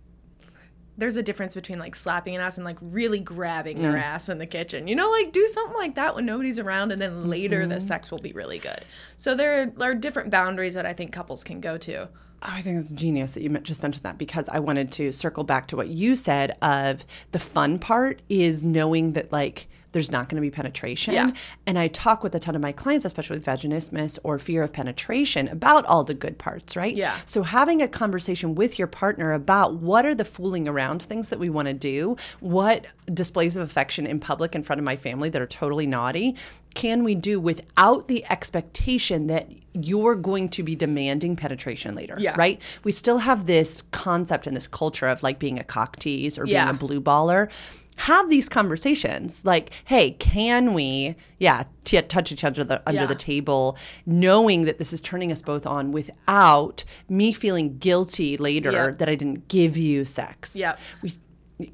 There's 1.01 1.17
a 1.17 1.23
difference 1.23 1.55
between 1.55 1.79
like 1.79 1.95
slapping 1.95 2.35
an 2.35 2.41
ass 2.41 2.59
and 2.59 2.63
like 2.63 2.77
really 2.79 3.19
grabbing 3.19 3.81
their 3.81 3.93
mm. 3.93 4.01
ass 4.03 4.29
in 4.29 4.37
the 4.37 4.45
kitchen. 4.45 4.87
You 4.87 4.93
know, 4.93 5.09
like 5.09 5.31
do 5.31 5.47
something 5.47 5.75
like 5.75 5.95
that 5.95 6.13
when 6.13 6.27
nobody's 6.27 6.59
around, 6.59 6.91
and 6.91 7.01
then 7.01 7.27
later 7.27 7.65
the 7.65 7.77
mm-hmm. 7.77 7.81
sex 7.81 8.11
will 8.11 8.19
be 8.19 8.33
really 8.33 8.59
good. 8.59 8.81
So 9.17 9.33
there 9.33 9.73
are 9.79 9.95
different 9.95 10.29
boundaries 10.29 10.75
that 10.75 10.85
I 10.85 10.93
think 10.93 11.11
couples 11.11 11.43
can 11.43 11.59
go 11.59 11.79
to. 11.79 12.03
Oh, 12.43 12.49
I 12.53 12.61
think 12.61 12.79
it's 12.79 12.91
genius 12.91 13.31
that 13.31 13.41
you 13.41 13.49
just 13.61 13.81
mentioned 13.81 14.03
that 14.03 14.19
because 14.19 14.47
I 14.47 14.59
wanted 14.59 14.91
to 14.91 15.11
circle 15.11 15.43
back 15.43 15.67
to 15.69 15.75
what 15.75 15.89
you 15.89 16.15
said 16.15 16.55
of 16.61 17.03
the 17.31 17.39
fun 17.39 17.79
part 17.79 18.21
is 18.29 18.63
knowing 18.63 19.13
that 19.13 19.31
like 19.31 19.67
there's 19.91 20.11
not 20.11 20.29
going 20.29 20.35
to 20.37 20.41
be 20.41 20.49
penetration. 20.51 21.13
Yeah. 21.13 21.31
And 21.67 21.77
I 21.77 21.87
talk 21.89 22.23
with 22.23 22.33
a 22.35 22.39
ton 22.39 22.55
of 22.55 22.61
my 22.61 22.71
clients, 22.71 23.05
especially 23.05 23.37
with 23.37 23.45
vaginismus 23.45 24.17
or 24.23 24.39
fear 24.39 24.63
of 24.63 24.71
penetration, 24.73 25.47
about 25.49 25.85
all 25.85 26.03
the 26.03 26.13
good 26.13 26.37
parts, 26.37 26.75
right? 26.75 26.95
Yeah. 26.95 27.15
So 27.25 27.43
having 27.43 27.81
a 27.81 27.87
conversation 27.87 28.55
with 28.55 28.79
your 28.79 28.87
partner 28.87 29.33
about 29.33 29.75
what 29.75 30.05
are 30.05 30.15
the 30.15 30.25
fooling 30.25 30.67
around 30.67 31.01
things 31.03 31.29
that 31.29 31.39
we 31.39 31.49
want 31.49 31.67
to 31.67 31.73
do, 31.73 32.15
what 32.39 32.85
displays 33.13 33.57
of 33.57 33.63
affection 33.63 34.05
in 34.07 34.19
public 34.19 34.55
in 34.55 34.63
front 34.63 34.79
of 34.79 34.85
my 34.85 34.95
family 34.95 35.29
that 35.29 35.41
are 35.41 35.47
totally 35.47 35.87
naughty 35.87 36.35
can 36.73 37.03
we 37.03 37.13
do 37.15 37.37
without 37.37 38.07
the 38.07 38.23
expectation 38.29 39.27
that 39.27 39.51
you're 39.73 40.15
going 40.15 40.47
to 40.47 40.63
be 40.63 40.73
demanding 40.75 41.35
penetration 41.35 41.95
later, 41.95 42.15
Yeah. 42.17 42.35
right? 42.37 42.61
We 42.85 42.93
still 42.93 43.17
have 43.17 43.45
this 43.45 43.83
concept 43.91 44.47
and 44.47 44.55
this 44.55 44.67
culture 44.67 45.07
of 45.07 45.21
like 45.21 45.37
being 45.37 45.59
a 45.59 45.63
cock 45.65 45.97
tease 45.97 46.37
or 46.37 46.45
Yeah. 46.45 46.63
being 46.65 46.75
a 46.75 46.77
blue 46.79 47.01
baller. 47.01 47.49
Have 47.97 48.29
these 48.29 48.49
conversations 48.49 49.45
like, 49.45 49.71
hey, 49.85 50.11
can 50.11 50.73
we, 50.73 51.15
yeah, 51.39 51.63
t- 51.83 52.01
touch 52.01 52.31
each 52.31 52.43
other 52.43 52.63
the, 52.63 52.81
under 52.87 53.01
Yeah. 53.01 53.05
the 53.07 53.15
table, 53.15 53.77
knowing 54.05 54.63
that 54.65 54.79
this 54.79 54.91
is 54.93 55.01
turning 55.01 55.31
us 55.31 55.41
both 55.41 55.67
on 55.67 55.91
without 55.91 56.83
me 57.09 57.31
feeling 57.31 57.77
guilty 57.77 58.37
later 58.37 58.71
Yeah. 58.71 58.91
that 58.91 59.07
I 59.09 59.15
didn't 59.15 59.47
give 59.49 59.77
you 59.77 60.03
sex. 60.05 60.55
Yep. 60.55 60.79
We, 61.03 61.11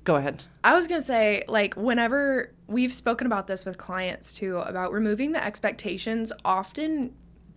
go 0.04 0.16
ahead. 0.16 0.44
I 0.64 0.76
was 0.76 0.88
gonna 0.88 1.02
say, 1.02 1.44
like, 1.48 1.76
whenever 1.76 2.52
we've 2.68 2.94
spoken 2.94 3.26
about 3.26 3.48
this 3.48 3.66
with 3.66 3.78
clients 3.78 4.34
too, 4.34 4.58
about 4.58 4.92
removing 4.92 5.32
the 5.32 5.42
expectations 5.44 6.34
often 6.44 7.14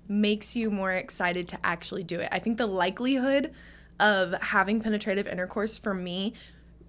makes 0.07 0.55
you 0.55 0.71
more 0.71 0.93
excited 0.93 1.49
to 1.49 1.59
actually 1.65 2.05
do 2.05 2.21
it. 2.21 2.29
I 2.31 2.39
think 2.39 2.59
the 2.59 2.67
likelihood 2.67 3.53
of 3.99 4.33
having 4.41 4.81
penetrative 4.81 5.27
intercourse 5.27 5.77
for 5.79 5.93
me 5.95 6.35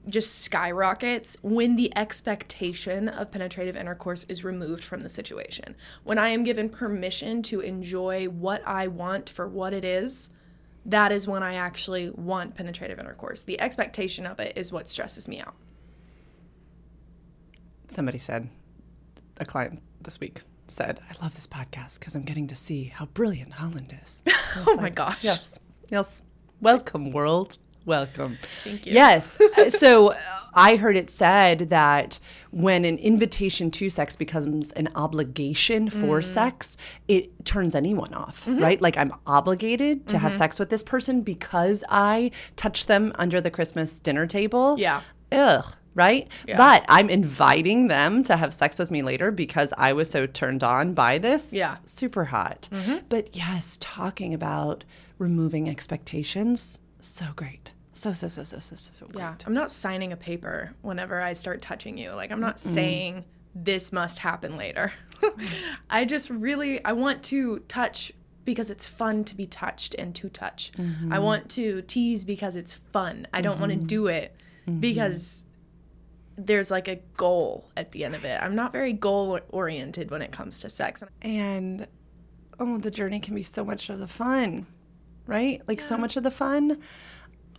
just 0.08 0.40
skyrockets 0.42 1.38
when 1.42 1.76
the 1.76 1.96
expectation 1.96 3.08
of 3.08 3.32
penetrative 3.32 3.76
intercourse 3.76 4.26
is 4.28 4.44
removed 4.44 4.84
from 4.84 5.02
the 5.02 5.10
situation. 5.10 5.76
When 6.04 6.18
I 6.18 6.30
am 6.30 6.44
given 6.44 6.70
permission 6.70 7.44
to 7.44 7.60
enjoy 7.60 8.26
what 8.26 8.66
I 8.66 8.88
want 8.88 9.30
for 9.30 9.48
what 9.48 9.74
it 9.74 9.86
is, 9.86 10.30
that 10.86 11.12
is 11.12 11.28
when 11.28 11.44
I 11.44 11.54
actually 11.56 12.10
want 12.10 12.56
penetrative 12.56 13.00
intercourse. 13.00 13.44
The 13.44 13.62
expectation 13.62 14.26
of 14.26 14.40
it 14.40 14.58
is 14.58 14.72
what 14.72 14.90
stresses 14.90 15.28
me 15.28 15.40
out. 15.40 15.56
somebody 17.88 18.18
said, 18.18 18.48
a 19.40 19.46
client 19.46 19.82
this 20.02 20.20
week 20.20 20.42
said, 20.68 21.00
I 21.10 21.22
love 21.22 21.36
this 21.36 21.46
podcast 21.46 22.00
because 22.00 22.16
I'm 22.16 22.24
getting 22.24 22.48
to 22.48 22.56
see 22.56 22.86
how 22.86 23.06
brilliant 23.08 23.54
Holland 23.54 23.94
is. 24.02 24.24
Oh 24.68 24.76
my 24.76 24.90
gosh. 24.90 25.24
Yes. 25.24 25.60
Yes. 25.90 26.22
Welcome, 26.60 27.12
world. 27.12 27.58
Welcome. 27.86 28.38
Thank 28.42 28.86
you. 28.86 28.94
Yes. 28.94 29.40
Uh, 29.58 29.70
so 29.70 30.12
uh, 30.12 30.18
I 30.54 30.76
heard 30.76 30.96
it 30.98 31.10
said 31.10 31.70
that 31.72 32.20
when 32.52 32.86
an 32.86 32.98
invitation 32.98 33.72
to 33.72 33.90
sex 33.90 34.16
becomes 34.16 34.72
an 34.74 34.90
obligation 34.96 35.90
for 35.90 36.20
Mm. 36.20 36.26
sex, 36.26 36.78
it 37.08 37.46
turns 37.46 37.74
anyone 37.74 38.14
off, 38.14 38.46
Mm-hmm. 38.46 38.62
right? 38.62 38.82
Like 38.82 38.98
I'm 38.98 39.14
obligated 39.26 40.08
to 40.10 40.18
have 40.20 40.34
sex 40.34 40.60
with 40.60 40.70
this 40.70 40.84
person 40.84 41.22
because 41.22 41.84
I 41.90 42.32
touched 42.56 42.88
them 42.88 43.14
under 43.16 43.42
the 43.42 43.50
Christmas 43.52 44.00
dinner 44.00 44.28
table. 44.28 44.76
Yeah. 44.78 45.02
Ugh. 45.32 45.66
Right? 45.94 46.28
Yeah. 46.48 46.56
But 46.58 46.86
I'm 46.88 47.10
inviting 47.10 47.88
them 47.88 48.24
to 48.24 48.38
have 48.38 48.54
sex 48.54 48.80
with 48.80 48.92
me 48.92 49.02
later 49.02 49.32
because 49.32 49.74
I 49.78 49.92
was 49.94 50.10
so 50.10 50.26
turned 50.26 50.64
on 50.64 50.94
by 50.94 51.18
this. 51.18 51.52
Yeah. 51.52 51.78
Super 51.86 52.26
hot. 52.26 52.70
But 53.10 53.36
yes, 53.36 53.78
talking 53.82 54.34
about 54.34 54.86
removing 55.18 55.68
expectations, 55.70 56.80
so 57.06 57.26
great. 57.36 57.74
So, 57.94 58.14
so, 58.14 58.28
so, 58.28 58.44
so, 58.44 58.60
so, 58.60 58.76
so 58.76 59.06
great. 59.08 59.18
Yeah, 59.18 59.36
I'm 59.46 59.54
not 59.54 59.70
signing 59.70 60.14
a 60.14 60.18
paper 60.18 60.74
whenever 60.82 61.22
I 61.22 61.34
start 61.34 61.62
touching 61.62 61.98
you. 61.98 62.12
Like 62.12 62.32
I'm 62.32 62.40
not 62.40 62.60
saying 62.60 63.26
this 63.54 63.92
must 63.92 64.20
happen 64.20 64.58
later. 64.58 64.94
I 65.90 66.06
just 66.06 66.30
really 66.30 66.84
I 66.86 66.94
want 66.94 67.24
to 67.24 67.60
touch 67.68 68.14
because 68.46 68.72
it's 68.72 68.88
fun 68.88 69.24
to 69.26 69.36
be 69.36 69.46
touched 69.46 69.96
and 69.96 70.16
to 70.16 70.30
touch. 70.30 70.72
I 70.78 70.82
mm-hmm. 70.82 71.22
want 71.22 71.50
to 71.52 71.82
tease 71.84 72.24
because 72.24 72.56
it's 72.56 72.76
fun. 72.92 73.28
I 73.34 73.42
don't 73.42 73.60
want 73.60 73.72
to 73.72 73.78
mm-hmm. 73.78 73.88
do 73.88 74.08
it 74.08 74.36
mm-hmm. 74.68 74.80
because 74.80 75.46
there's 76.38 76.72
like 76.72 76.88
a 76.88 76.96
goal 77.18 77.70
at 77.78 77.92
the 77.92 78.04
end 78.04 78.16
of 78.16 78.26
it. 78.26 78.42
I'm 78.42 78.56
not 78.56 78.72
very 78.72 78.94
goal 78.94 79.40
oriented 79.50 80.12
when 80.12 80.22
it 80.22 80.32
comes 80.32 80.62
to 80.62 80.70
sex. 80.70 81.04
And 81.22 81.88
oh, 82.60 82.78
the 82.78 82.92
journey 82.92 83.20
can 83.20 83.36
be 83.36 83.44
so 83.44 83.64
much 83.64 83.90
of 83.90 84.00
the 84.00 84.08
fun, 84.08 84.66
right? 85.28 85.62
Like 85.68 85.82
so 85.82 85.98
much 85.98 86.18
of 86.18 86.24
the 86.24 86.32
fun. 86.32 86.80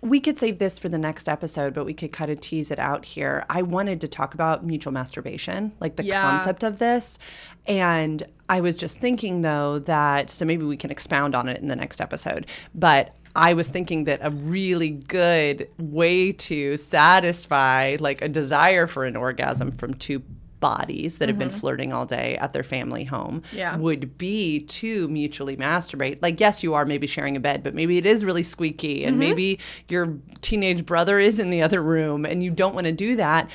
We 0.01 0.18
could 0.18 0.37
save 0.37 0.59
this 0.59 0.81
for 0.81 0.88
the 0.88 0.98
next 0.98 1.29
episode, 1.29 1.75
but 1.75 1.85
we 1.85 1.94
could 1.94 2.11
kind 2.12 2.29
of 2.31 2.40
tease 2.40 2.72
it 2.72 2.81
out 2.81 3.05
here. 3.05 3.44
I 3.48 3.62
wanted 3.62 4.01
to 4.01 4.09
talk 4.09 4.35
about 4.35 4.64
mutual 4.66 4.92
masturbation, 4.92 5.72
like 5.79 5.94
the 5.94 6.03
Yeah. 6.05 6.22
concept 6.29 6.64
of 6.64 6.81
this. 6.81 7.20
And 7.68 8.20
I 8.48 8.61
was 8.62 8.77
just 8.77 8.98
thinking, 8.98 9.42
though, 9.42 9.79
that 9.81 10.29
so 10.29 10.44
maybe 10.44 10.64
we 10.64 10.77
can 10.77 10.90
expound 10.90 11.37
on 11.37 11.48
it 11.48 11.59
in 11.61 11.68
the 11.68 11.77
next 11.77 12.01
episode. 12.01 12.48
But 12.75 13.14
I 13.37 13.55
was 13.55 13.70
thinking 13.70 14.05
that 14.05 14.18
a 14.22 14.31
really 14.31 14.90
good 14.90 15.68
way 15.79 16.33
to 16.33 16.77
satisfy 16.77 17.96
like 18.01 18.22
a 18.22 18.29
desire 18.29 18.87
for 18.88 19.05
an 19.05 19.14
orgasm 19.16 19.70
from 19.70 19.94
two 19.94 20.20
bodies 20.62 21.18
that 21.18 21.29
have 21.29 21.38
been 21.38 21.48
mm-hmm. 21.48 21.59
flirting 21.59 21.92
all 21.92 22.07
day 22.07 22.38
at 22.38 22.55
their 22.55 22.62
family 22.62 23.05
home 23.05 23.42
Yeah. 23.53 23.77
would 23.77 24.16
be 24.16 24.61
to 24.61 25.09
mutually 25.09 25.57
masturbate. 25.59 26.22
Like, 26.22 26.40
yes, 26.40 26.62
you 26.62 26.72
are 26.72 26.87
maybe 26.87 27.07
sharing 27.07 27.37
a 27.37 27.40
bed, 27.40 27.62
but 27.62 27.75
maybe 27.75 27.98
it 27.98 28.07
is 28.07 28.25
really 28.25 28.42
squeaky, 28.42 29.05
and 29.05 29.12
mm-hmm. 29.12 29.20
maybe 29.20 29.59
your 29.90 30.16
teenage 30.40 30.87
brother 30.87 31.18
is 31.18 31.38
in 31.38 31.51
the 31.51 31.61
other 31.61 31.83
room, 31.83 32.25
and 32.25 32.42
you 32.42 32.51
don't 32.51 32.75
want 32.75 32.87
to 32.87 32.92
do 32.92 33.16
that. 33.16 33.51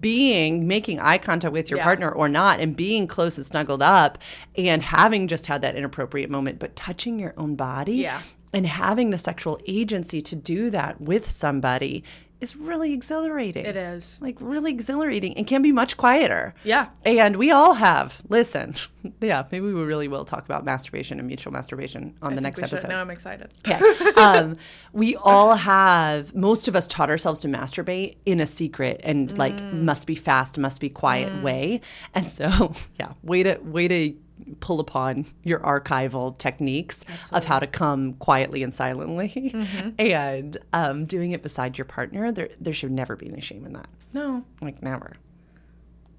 Being 0.00 0.66
making 0.66 0.98
eye 1.00 1.18
contact 1.18 1.52
with 1.52 1.68
your 1.70 1.78
Yeah. 1.78 1.84
partner 1.84 2.08
or 2.08 2.28
not, 2.28 2.58
and 2.60 2.74
being 2.74 3.06
close 3.06 3.36
and 3.36 3.46
snuggled 3.46 3.82
up, 3.82 4.18
and 4.56 4.82
having 4.82 5.28
just 5.28 5.46
had 5.46 5.62
that 5.62 5.76
inappropriate 5.76 6.30
moment, 6.30 6.58
but 6.58 6.74
touching 6.74 7.20
your 7.20 7.34
own 7.36 7.54
body 7.54 7.96
Yeah. 7.96 8.20
and 8.52 8.66
having 8.66 9.10
the 9.10 9.18
sexual 9.18 9.60
agency 9.66 10.22
to 10.22 10.36
do 10.36 10.70
that 10.70 11.00
with 11.00 11.28
somebody 11.28 12.02
is 12.40 12.56
really 12.56 12.92
exhilarating. 12.92 13.64
It 13.66 13.76
is. 13.76 14.18
Like 14.22 14.36
really 14.40 14.70
exhilarating 14.70 15.36
and 15.36 15.46
can 15.46 15.62
be 15.62 15.72
much 15.72 15.96
quieter. 15.96 16.54
Yeah. 16.64 16.88
And 17.04 17.36
we 17.36 17.50
all 17.50 17.74
have. 17.74 18.22
Listen, 18.28 18.74
yeah, 19.20 19.44
maybe 19.50 19.66
we 19.66 19.72
really 19.84 20.08
will 20.08 20.24
talk 20.24 20.44
about 20.44 20.64
masturbation 20.64 21.18
and 21.18 21.26
mutual 21.26 21.52
masturbation 21.52 22.16
on 22.22 22.34
the 22.34 22.40
I 22.40 22.44
think 22.44 22.58
next 22.58 22.58
should. 22.60 22.72
episode. 22.78 22.88
Now 22.88 23.00
I'm 23.00 23.10
excited. 23.10 23.50
Okay. 23.68 23.80
um, 24.20 24.56
we 24.92 25.16
all 25.16 25.54
have, 25.54 26.34
most 26.34 26.68
of 26.68 26.74
us 26.76 26.86
taught 26.86 27.10
ourselves 27.10 27.40
to 27.40 27.48
masturbate 27.48 28.16
in 28.26 28.40
a 28.40 28.46
secret 28.46 29.00
and 29.04 29.36
like 29.38 29.50
Mm. 29.60 29.82
must 29.82 30.06
be 30.06 30.14
fast, 30.14 30.58
must 30.58 30.80
be 30.80 30.88
quiet 30.88 31.42
way. 31.42 31.80
And 32.14 32.28
so, 32.30 32.72
yeah, 32.98 33.12
way 33.22 33.42
to, 33.42 33.58
way 33.62 33.88
to 33.88 34.14
pull 34.60 34.80
upon 34.80 35.24
your 35.44 35.60
archival 35.60 36.36
techniques 36.36 37.04
of 37.32 37.44
how 37.44 37.58
to 37.58 37.66
come 37.66 38.14
quietly 38.14 38.62
and 38.62 38.72
silently 38.74 39.28
Mm-hmm. 39.54 39.90
and 39.98 40.56
um, 40.72 41.04
doing 41.06 41.32
it 41.32 41.42
beside 41.42 41.76
your 41.78 41.84
partner. 41.84 42.32
There, 42.32 42.48
there 42.60 42.72
should 42.72 42.90
never 42.92 43.16
be 43.16 43.28
any 43.28 43.40
shame 43.40 43.64
in 43.66 43.72
that. 43.74 43.88
No. 44.12 44.44
Like, 44.60 44.82
never. 44.82 45.12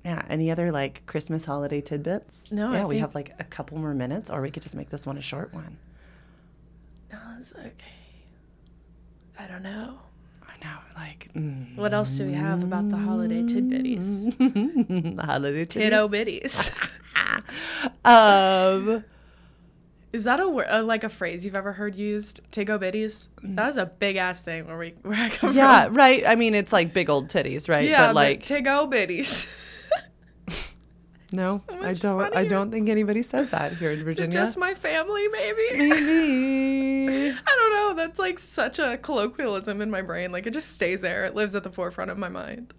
Yeah. 0.06 0.24
Any 0.30 0.50
other 0.52 0.72
like 0.72 1.06
Christmas 1.06 1.46
holiday 1.46 1.82
tidbits? 1.82 2.52
No, 2.52 2.72
Yeah, 2.72 2.86
we 2.86 2.98
have 3.00 3.14
like 3.16 3.34
a 3.40 3.44
couple 3.44 3.78
more 3.78 3.94
minutes, 3.94 4.30
or 4.32 4.42
we 4.42 4.50
could 4.52 4.64
just 4.64 4.76
make 4.76 4.90
this 4.90 5.06
one 5.06 5.18
a 5.18 5.22
short 5.22 5.54
one. 5.54 5.78
No, 7.12 7.20
it's 7.40 7.52
okay. 7.54 7.74
I 9.38 9.48
don't 9.48 9.64
know. 9.64 9.98
I 10.48 10.64
know, 10.66 10.78
like 10.96 11.30
mm, 11.36 11.76
What 11.78 11.94
else 11.94 12.18
do 12.18 12.26
we 12.26 12.34
have 12.34 12.64
about 12.64 12.90
the 12.90 12.98
holiday 12.98 13.42
tidbitties? 13.44 14.38
the 15.18 15.24
holiday 15.26 15.66
Tiddo 15.66 16.10
tidbits. 16.12 16.72
Um, 18.04 19.04
Is 20.14 20.24
that 20.26 20.40
a 20.40 20.50
word, 20.50 20.68
uh, 20.70 20.84
like 20.84 21.04
a 21.04 21.10
phrase 21.10 21.46
you've 21.46 21.56
ever 21.56 21.74
heard 21.74 21.96
used? 21.96 22.42
Tiggo 22.52 22.80
bitties? 22.80 23.30
That 23.44 23.72
is 23.72 23.78
a 23.78 23.86
big 23.86 24.16
ass 24.18 24.42
thing 24.42 24.68
where 24.68 24.78
we 24.78 24.90
where 25.04 25.20
I 25.20 25.30
come 25.30 25.56
yeah, 25.56 25.86
from. 25.86 25.96
right. 25.96 26.24
I 26.26 26.36
mean, 26.36 26.56
it's 26.56 26.74
like 26.74 26.94
big 26.94 27.10
old 27.10 27.28
titties, 27.30 27.70
right? 27.70 27.88
Yeah, 27.88 28.08
but 28.08 28.16
like, 28.16 28.44
Tiggo 28.44 28.92
bitties. 28.92 29.48
no, 31.32 31.62
so 31.70 31.82
I 31.82 31.94
don't. 31.94 32.36
I 32.36 32.46
don't 32.46 32.72
think 32.72 32.90
anybody 32.90 33.22
says 33.22 33.52
that 33.52 33.74
here 33.74 33.92
in 33.92 34.04
Virginia. 34.04 34.32
just 34.32 34.58
my 34.58 34.74
family, 34.74 35.28
maybe? 35.30 35.78
Maybe. 35.78 37.30
I 37.48 37.56
don't 37.56 37.72
know. 37.72 37.94
That's 37.96 38.20
like 38.20 38.40
such 38.40 38.80
a 38.80 38.98
colloquialism 38.98 39.82
in 39.82 39.92
my 39.92 40.02
brain. 40.02 40.32
Like 40.32 40.48
it 40.48 40.54
just 40.54 40.74
stays 40.74 41.02
there. 41.02 41.24
It 41.26 41.36
lives 41.36 41.56
at 41.56 41.64
the 41.64 41.72
forefront 41.72 42.12
of 42.12 42.18
my 42.18 42.30
mind. 42.30 42.74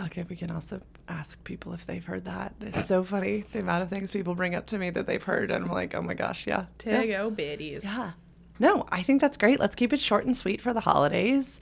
Okay, 0.00 0.24
we 0.28 0.36
can 0.36 0.50
also 0.50 0.80
ask 1.08 1.42
people 1.44 1.72
if 1.72 1.86
they've 1.86 2.04
heard 2.04 2.24
that. 2.24 2.54
It's 2.60 2.84
so 2.84 3.04
funny 3.04 3.44
the 3.52 3.60
amount 3.60 3.82
of 3.82 3.90
things 3.90 4.10
people 4.10 4.34
bring 4.34 4.54
up 4.54 4.66
to 4.66 4.78
me 4.78 4.90
that 4.90 5.06
they've 5.06 5.22
heard, 5.22 5.50
and 5.50 5.64
I'm 5.64 5.70
like, 5.70 5.94
oh 5.94 6.02
my 6.02 6.14
gosh, 6.14 6.46
yeah. 6.46 6.66
yeah. 6.84 7.02
Tiggo 7.02 7.18
oh, 7.20 7.30
bitties. 7.30 7.84
Yeah. 7.84 8.12
No, 8.58 8.86
I 8.90 9.02
think 9.02 9.20
that's 9.20 9.36
great. 9.36 9.60
Let's 9.60 9.74
keep 9.74 9.92
it 9.92 10.00
short 10.00 10.26
and 10.26 10.36
sweet 10.36 10.60
for 10.60 10.72
the 10.72 10.80
holidays. 10.80 11.60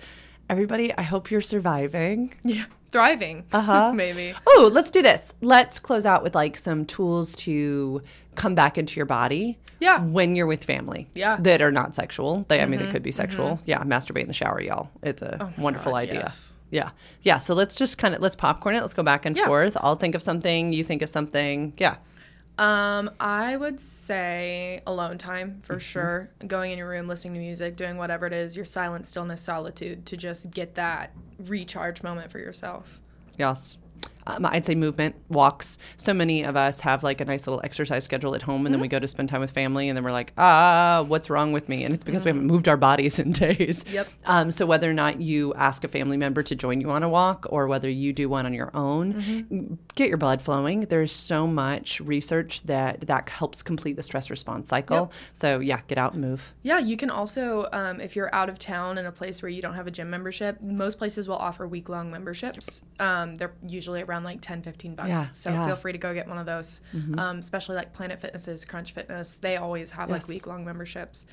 Everybody, 0.51 0.93
I 0.97 1.03
hope 1.03 1.31
you're 1.31 1.41
surviving. 1.41 2.35
Yeah. 2.43 2.65
Thriving. 2.91 3.45
Uh-huh. 3.53 3.93
maybe. 3.95 4.35
Oh, 4.47 4.71
let's 4.73 4.91
do 4.91 5.01
this. 5.03 5.33
Let's 5.41 5.79
close 5.79 6.05
out 6.05 6.23
with 6.23 6.35
like 6.35 6.57
some 6.59 6.85
tools 6.85 7.35
to 7.37 8.03
come 8.35 8.55
back 8.55 8.77
into 8.77 8.97
your 8.97 9.07
body. 9.07 9.59
Yeah. 9.81 10.01
When 10.05 10.37
you're 10.37 10.47
with 10.47 10.65
family. 10.65 11.09
Yeah. 11.15 11.35
Mm-hmm. 11.35 11.43
That 11.45 11.63
are 11.63 11.73
not 11.73 11.95
sexual. 11.95 12.45
They 12.49 12.61
I 12.61 12.67
mean 12.67 12.81
they 12.81 12.91
could 12.91 13.03
be 13.03 13.11
sexual. 13.13 13.59
Yeah, 13.65 13.83
masturbate 13.83 14.23
in 14.23 14.29
the 14.29 14.35
shower, 14.35 14.61
y'all. 14.61 14.91
It's 15.03 15.23
a 15.23 15.53
wonderful 15.59 15.91
Oh 15.93 15.95
God, 15.95 15.99
idea. 16.09 16.21
yes. 16.21 16.59
Yeah. 16.71 16.91
Yeah. 17.23 17.39
So 17.39 17.55
let's 17.55 17.77
just 17.77 17.97
kind 17.99 18.15
of 18.15 18.21
let's 18.21 18.37
popcorn 18.37 18.75
it. 18.77 18.81
Let's 18.81 18.95
go 18.95 19.03
back 19.03 19.25
and 19.27 19.37
Yeah. 19.37 19.47
forth. 19.47 19.77
I'll 19.81 19.97
think 19.97 20.15
of 20.15 20.23
something, 20.23 20.73
you 20.73 20.85
think 20.85 21.03
of 21.03 21.09
something. 21.09 21.73
Yeah. 21.79 21.97
Um, 22.59 23.11
I 23.19 23.57
would 23.57 23.81
say 23.81 24.81
alone 24.87 25.19
time 25.19 25.51
Mm-hmm. 25.51 25.61
for 25.63 25.81
sure. 25.81 26.31
Going 26.47 26.71
in 26.73 26.79
your 26.79 26.89
room, 26.89 27.09
listening 27.09 27.35
to 27.35 27.41
music, 27.41 27.77
doing 27.77 27.97
whatever 27.97 28.27
it 28.27 28.33
is, 28.33 28.55
your 28.57 28.65
silent 28.67 29.07
stillness, 29.07 29.41
solitude 29.41 30.05
to 30.07 30.17
just 30.17 30.51
get 30.51 30.75
that 30.75 31.11
recharge 31.39 32.03
moment 32.03 32.31
for 32.31 32.39
yourself. 32.39 33.01
Yes. 33.39 33.79
Um, 34.27 34.47
I'd 34.47 34.65
say 34.65 34.75
movement, 34.75 35.17
walks. 35.29 35.79
So 35.97 36.15
many 36.15 36.43
of 36.45 36.57
us 36.57 36.81
have 36.81 37.03
like 37.03 37.21
a 37.21 37.25
nice 37.25 37.47
little 37.47 37.61
exercise 37.65 38.05
schedule 38.05 38.35
at 38.35 38.43
home, 38.43 38.67
and 38.67 38.75
then 38.75 38.81
we 38.81 38.89
go 38.89 38.99
to 38.99 39.09
spend 39.09 39.29
time 39.29 39.41
with 39.41 39.51
family, 39.51 39.89
and 39.89 39.97
then 39.97 40.05
we're 40.05 40.13
like, 40.13 40.33
ah, 40.39 41.05
what's 41.07 41.31
wrong 41.31 41.53
with 41.53 41.69
me? 41.69 41.85
And 41.85 41.95
it's 41.95 42.05
because 42.05 42.25
we 42.25 42.29
haven't 42.29 42.47
moved 42.47 42.69
our 42.69 42.77
bodies 42.77 43.19
in 43.19 43.33
days. 43.33 43.85
Yep. 43.91 44.09
Um, 44.27 44.51
so 44.51 44.67
whether 44.67 44.89
or 44.89 44.95
not 44.95 45.21
you 45.21 45.55
ask 45.55 45.85
a 45.85 45.89
family 45.89 46.17
member 46.17 46.43
to 46.43 46.55
join 46.55 46.81
you 46.81 46.91
on 46.91 47.03
a 47.03 47.09
walk, 47.09 47.47
or 47.51 47.67
whether 47.67 47.89
you 47.89 48.13
do 48.13 48.29
one 48.29 48.47
on 48.47 48.55
your 48.55 48.71
own, 48.75 49.79
get 49.95 50.09
your 50.09 50.19
blood 50.19 50.41
flowing. 50.41 50.81
There's 50.81 51.13
so 51.13 51.47
much 51.47 52.01
research 52.01 52.63
that 52.63 53.03
that 53.03 53.29
helps 53.29 53.63
complete 53.63 53.97
the 53.97 54.03
stress 54.03 54.31
response 54.31 54.69
cycle. 54.69 54.97
Yep. 54.97 55.13
So 55.33 55.61
yeah, 55.61 55.81
get 55.89 55.99
out 55.99 56.13
and 56.13 56.23
move. 56.23 56.55
Yeah, 56.63 56.79
you 56.79 56.97
can 56.97 57.11
also, 57.11 57.69
um, 57.73 58.01
if 58.01 58.15
you're 58.15 58.33
out 58.35 58.49
of 58.49 58.59
town 58.59 58.99
in 58.99 59.07
a 59.07 59.13
place 59.13 59.43
where 59.43 59.49
you 59.49 59.63
don't 59.63 59.75
have 59.75 59.87
a 59.87 59.91
gym 59.91 60.11
membership, 60.11 60.61
most 60.61 60.99
places 60.99 61.27
will 61.27 61.37
offer 61.37 61.67
week 61.67 61.89
long 61.89 62.11
memberships. 62.11 62.85
Um, 63.01 63.37
they're 63.37 63.55
usually 63.67 64.03
around 64.03 64.12
like 64.25 64.41
10, 64.41 64.63
15 64.63 64.95
bucks. 64.95 65.09
Yeah, 65.09 65.19
so 65.33 65.51
yeah. 65.51 65.57
Mm-hmm. 65.57 65.67
feel 65.67 65.77
free 65.77 65.93
to 65.93 65.99
go 65.99 66.13
get 66.15 66.29
one 66.29 66.39
of 66.39 66.47
those, 66.47 66.81
um, 67.19 67.39
especially 67.39 67.77
like 67.77 67.93
Planet 67.93 68.21
Fitness's 68.21 68.65
Crunch 68.65 68.93
Fitness. 68.93 69.37
They 69.37 69.57
always 69.57 69.91
have 69.91 70.09
Yes. 70.11 70.23
like 70.23 70.29
week 70.35 70.47
long 70.47 70.65
memberships. 70.65 71.27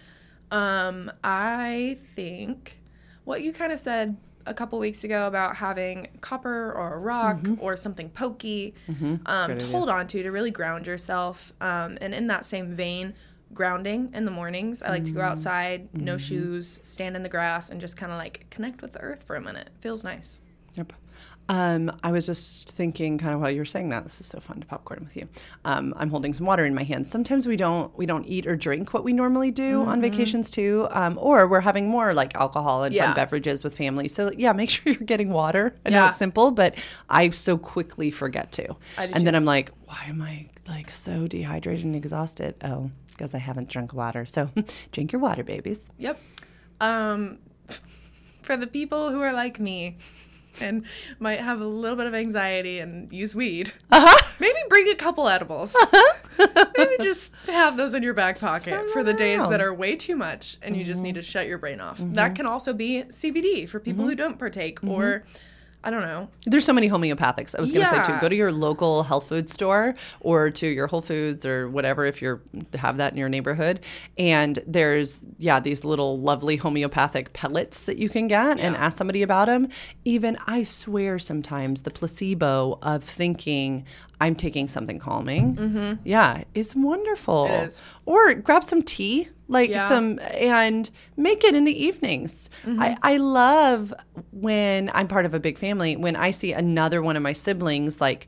Um, 0.52 1.12
I 1.24 1.96
think 2.16 2.80
what 3.26 3.42
you 3.42 3.54
kind 3.54 3.72
of 3.72 3.80
said 3.80 4.18
a 4.46 4.54
couple 4.54 4.80
weeks 4.80 5.04
ago 5.04 5.28
about 5.28 5.56
having 5.58 6.08
copper 6.22 6.72
or 6.74 6.96
a 6.96 7.00
rock 7.00 7.40
or 7.60 7.76
something 7.78 8.10
pokey 8.10 8.74
um, 8.88 8.96
Mm-hmm. 8.96 9.16
Good 9.16 9.60
to 9.60 9.66
idea. 9.66 9.68
hold 9.78 9.90
on 9.90 10.08
to 10.08 10.24
to 10.24 10.32
really 10.32 10.50
ground 10.52 10.88
yourself. 10.88 11.54
Um, 11.62 11.98
and 12.02 12.14
in 12.16 12.28
that 12.28 12.46
same 12.46 12.72
vein, 12.74 13.14
grounding 13.54 14.12
in 14.14 14.26
the 14.26 14.32
mornings. 14.32 14.82
I 14.84 14.90
like 14.90 15.06
to 15.06 15.12
go 15.12 15.20
Mm-hmm. 15.20 15.30
outside, 15.32 15.90
no 15.94 16.18
shoes, 16.18 16.80
stand 16.84 17.16
in 17.16 17.24
the 17.24 17.30
grass, 17.30 17.70
and 17.72 17.80
just 17.82 17.98
kind 17.98 18.12
of 18.12 18.18
like 18.18 18.46
connect 18.50 18.82
with 18.82 18.94
the 18.94 19.02
earth 19.02 19.24
for 19.24 19.36
a 19.36 19.42
minute. 19.42 19.70
Feels 19.82 20.04
nice. 20.04 20.42
Yep. 20.76 20.94
Um, 21.50 21.92
I 22.04 22.12
was 22.12 22.28
just 22.28 22.70
thinking, 22.70 23.18
kind 23.18 23.34
of 23.34 23.42
while 23.42 23.50
you 23.50 23.58
were 23.60 23.66
saying 23.66 23.90
that, 23.90 24.04
this 24.04 24.22
is 24.22 24.28
so 24.28 24.40
fun 24.40 24.60
to 24.60 24.68
popcorn 24.68 25.00
with 25.04 25.18
you. 25.18 25.28
Um, 25.66 25.96
I'm 25.98 26.12
holding 26.12 26.32
some 26.34 26.46
water 26.46 26.64
in 26.64 26.76
my 26.76 26.84
hands. 26.84 27.10
Sometimes 27.10 27.48
we 27.48 27.56
don't 27.56 27.96
we 27.98 28.06
don't 28.06 28.26
eat 28.28 28.46
or 28.46 28.56
drink 28.56 28.94
what 28.94 29.04
we 29.04 29.14
normally 29.14 29.50
do 29.50 29.84
on 29.84 30.00
vacations 30.00 30.52
too, 30.52 30.88
um, 30.92 31.18
or 31.20 31.48
we're 31.48 31.60
having 31.62 31.88
more 31.90 32.14
like 32.14 32.36
alcohol 32.36 32.84
and 32.84 32.94
Yeah. 32.94 33.08
fun 33.08 33.16
beverages 33.16 33.64
with 33.64 33.76
family. 33.76 34.08
So 34.08 34.32
yeah, 34.38 34.54
make 34.54 34.70
sure 34.76 34.94
you're 34.94 35.02
getting 35.02 35.32
water. 35.32 35.76
I 35.86 35.90
know 35.90 36.06
it's 36.06 36.18
simple, 36.18 36.52
but 36.52 36.76
I 37.10 37.30
so 37.30 37.58
quickly 37.58 38.12
forget 38.12 38.52
to, 38.54 38.76
and 38.98 39.26
then. 39.26 39.34
I'm 39.40 39.46
like, 39.46 39.72
why 39.86 40.04
am 40.08 40.22
I 40.22 40.50
like 40.68 40.90
so 40.92 41.26
dehydrated 41.26 41.86
and 41.86 41.96
exhausted? 41.96 42.56
Oh, 42.64 42.92
because 43.10 43.34
I 43.34 43.38
haven't 43.40 43.70
drunk 43.70 43.94
water. 43.94 44.26
So 44.26 44.50
drink 44.92 45.12
your 45.14 45.22
water, 45.22 45.44
babies. 45.44 45.90
Yep. 45.98 46.20
Um, 46.80 47.40
for 48.44 48.56
the 48.58 48.68
people 48.68 49.10
who 49.12 49.22
are 49.22 49.34
like 49.34 49.60
me 49.60 49.98
and 50.68 50.84
might 51.20 51.40
have 51.40 51.62
a 51.62 51.66
little 51.66 51.98
bit 51.98 52.06
of 52.08 52.14
anxiety 52.14 52.80
and 52.80 53.12
use 53.12 53.36
weed, 53.36 53.72
Uh-huh. 53.92 54.36
maybe 54.40 54.58
bring 54.70 54.88
a 54.90 54.96
couple 54.96 55.28
edibles. 55.30 55.76
maybe 56.78 56.96
just 57.02 57.34
have 57.48 57.76
those 57.78 57.94
in 57.94 58.04
your 58.04 58.14
back 58.14 58.40
pocket 58.40 58.90
for 58.92 59.04
the 59.04 59.14
days 59.14 59.48
that 59.50 59.62
are 59.62 59.74
way 59.74 59.96
too 59.96 60.16
much 60.16 60.58
and 60.62 60.76
you 60.78 60.84
just 60.84 61.04
need 61.04 61.10
Mm-hmm. 61.10 61.16
to 61.16 61.22
shut 61.24 61.48
your 61.48 61.58
brain 61.58 61.80
off. 61.82 61.98
That 62.00 62.36
can 62.36 62.46
also 62.46 62.72
be 62.74 63.04
CBD 63.08 63.68
for 63.68 63.80
people 63.80 64.06
who 64.06 64.16
don't 64.16 64.38
partake 64.38 64.80
Mm-hmm. 64.82 64.90
or 64.92 65.24
I 65.82 65.92
don't 65.92 66.02
know. 66.02 66.28
There's 66.46 66.66
so 66.66 66.74
many 66.74 66.90
homeopathics. 66.90 67.56
I 67.56 67.62
was 67.62 67.72
going 67.72 67.86
to 67.86 67.90
say 67.90 68.04
too. 68.04 68.18
Go 68.20 68.28
to 68.28 68.36
your 68.36 68.52
local 68.52 69.04
health 69.04 69.30
food 69.30 69.48
store 69.48 69.96
or 70.20 70.50
to 70.50 70.68
your 70.68 70.88
Whole 70.88 71.02
Foods 71.02 71.46
or 71.46 71.70
whatever 71.70 72.06
if 72.06 72.22
you're 72.22 72.42
have 72.78 72.98
that 72.98 73.14
in 73.14 73.18
your 73.18 73.30
neighborhood. 73.30 73.80
And 74.18 74.60
there's 74.68 75.20
yeah 75.38 75.62
these 75.62 75.86
little 75.86 76.18
lovely 76.18 76.58
homeopathic 76.58 77.32
pellets 77.32 77.86
that 77.86 77.98
you 77.98 78.10
can 78.10 78.28
get 78.28 78.60
and 78.60 78.76
ask 78.76 78.98
somebody 78.98 79.22
about 79.22 79.48
them. 79.48 79.70
Even 80.04 80.38
I 80.48 80.64
swear 80.64 81.18
sometimes 81.18 81.84
the 81.84 81.92
placebo 81.92 82.80
of 82.82 83.02
thinking 83.02 83.86
I'm 84.20 84.36
taking 84.36 84.68
something 84.68 85.00
calming, 85.00 86.00
yeah, 86.04 86.44
is 86.54 86.76
wonderful. 86.76 87.46
Mm-hmm. 87.46 87.54
It 87.54 87.68
is. 87.68 87.82
Or 88.06 88.34
grab 88.34 88.66
some 88.66 88.84
tea, 88.84 89.30
like 89.50 89.70
Yeah. 89.72 89.90
some 89.90 90.20
and 90.20 90.90
make 91.18 91.44
it 91.44 91.56
in 91.56 91.66
the 91.66 91.84
evenings. 91.86 92.50
Mm-hmm. 92.66 92.82
I, 92.82 92.98
I 93.02 93.18
love 93.18 93.94
when 94.32 94.90
I'm 94.94 95.08
part 95.10 95.26
of 95.26 95.34
a 95.34 95.40
big 95.40 95.58
family, 95.58 95.98
when 95.98 96.16
I 96.16 96.32
see 96.32 96.54
another 96.54 97.02
one 97.02 97.18
of 97.18 97.24
my 97.24 97.34
siblings 97.34 98.00
like 98.00 98.28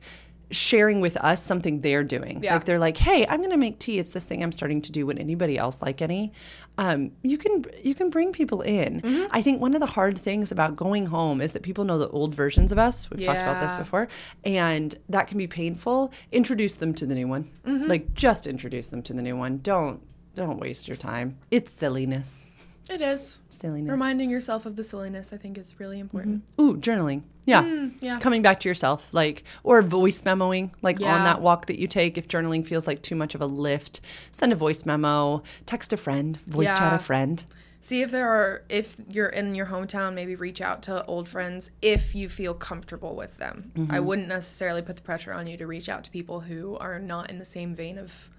sharing 0.50 1.00
with 1.00 1.16
us 1.16 1.42
something 1.42 1.80
they're 1.80 2.04
doing. 2.04 2.42
Yeah. 2.42 2.52
Like 2.54 2.64
they're 2.64 2.78
like, 2.78 2.98
hey, 2.98 3.26
I'm 3.26 3.40
gonna 3.40 3.56
make 3.56 3.78
tea. 3.78 3.98
It's 3.98 4.10
this 4.10 4.26
thing 4.26 4.42
I'm 4.42 4.52
starting 4.52 4.82
to 4.82 4.92
do. 4.92 5.06
Would 5.06 5.18
anybody 5.18 5.56
else 5.56 5.80
like 5.80 6.02
any? 6.02 6.32
Um, 6.76 7.12
you 7.22 7.38
can 7.38 7.64
you 7.82 7.94
can 7.94 8.10
bring 8.10 8.32
people 8.32 8.60
in. 8.60 9.00
Mm-hmm. 9.00 9.26
I 9.30 9.40
think 9.40 9.62
one 9.62 9.72
of 9.72 9.80
the 9.80 9.86
hard 9.86 10.18
things 10.18 10.52
about 10.52 10.76
going 10.76 11.06
home 11.06 11.40
is 11.40 11.54
that 11.54 11.62
people 11.62 11.84
know 11.84 11.98
the 11.98 12.08
old 12.10 12.34
versions 12.34 12.70
of 12.70 12.78
us. 12.78 13.10
We've 13.10 13.24
talked 13.24 13.40
about 13.40 13.62
this 13.62 13.72
before. 13.72 14.08
And 14.44 14.94
that 15.08 15.26
can 15.26 15.38
be 15.38 15.46
painful. 15.46 16.12
Introduce 16.32 16.76
them 16.76 16.92
to 16.96 17.06
the 17.06 17.14
new 17.14 17.28
one. 17.28 17.44
Mm-hmm. 17.64 17.86
Like 17.86 18.12
just 18.12 18.46
introduce 18.46 18.88
them 18.88 19.02
to 19.04 19.14
the 19.14 19.22
new 19.22 19.36
one. 19.36 19.58
Don't 19.58 20.02
don't 20.34 20.58
waste 20.58 20.88
your 20.88 20.96
time. 20.96 21.36
It's 21.50 21.70
silliness. 21.70 22.48
It 22.90 23.00
is. 23.00 23.40
Silliness. 23.48 23.90
Reminding 23.90 24.28
yourself 24.28 24.66
of 24.66 24.76
the 24.76 24.84
silliness, 24.84 25.32
I 25.32 25.36
think, 25.36 25.56
is 25.56 25.78
really 25.78 26.00
important. 26.00 26.42
Ooh, 26.60 26.76
journaling. 26.76 27.22
Yeah. 27.44 27.62
Mm, 27.62 27.94
yeah. 28.00 28.18
Coming 28.18 28.42
back 28.42 28.60
to 28.60 28.68
yourself, 28.68 29.14
like, 29.14 29.44
or 29.62 29.82
voice 29.82 30.22
memoing, 30.22 30.72
like 30.82 31.00
on 31.00 31.24
that 31.24 31.40
walk 31.40 31.66
that 31.66 31.78
you 31.78 31.86
take. 31.86 32.18
If 32.18 32.28
journaling 32.28 32.66
feels 32.66 32.86
like 32.86 33.02
too 33.02 33.14
much 33.14 33.34
of 33.34 33.40
a 33.40 33.46
lift, 33.46 34.00
send 34.30 34.52
a 34.52 34.56
voice 34.56 34.84
memo, 34.84 35.42
text 35.66 35.92
a 35.92 35.96
friend, 35.96 36.36
voice 36.46 36.72
chat 36.72 36.92
a 36.92 36.98
friend. 36.98 37.44
See 37.80 38.02
if 38.02 38.12
there 38.12 38.28
are, 38.28 38.62
if 38.68 38.96
you're 39.08 39.28
in 39.28 39.56
your 39.56 39.66
hometown, 39.66 40.14
maybe 40.14 40.36
reach 40.36 40.60
out 40.60 40.82
to 40.82 41.04
old 41.06 41.28
friends 41.28 41.70
if 41.82 42.14
you 42.14 42.28
feel 42.28 42.54
comfortable 42.54 43.16
with 43.16 43.38
them. 43.38 43.72
I 43.90 43.98
wouldn't 44.00 44.28
necessarily 44.28 44.82
put 44.82 44.96
the 44.96 45.02
pressure 45.02 45.32
on 45.32 45.46
you 45.46 45.56
to 45.56 45.66
reach 45.66 45.88
out 45.88 46.04
to 46.04 46.10
people 46.10 46.40
who 46.40 46.76
are 46.78 47.00
not 47.00 47.30
in 47.30 47.38
the 47.38 47.44
same 47.44 47.74
vein 47.74 47.98
of 47.98 48.30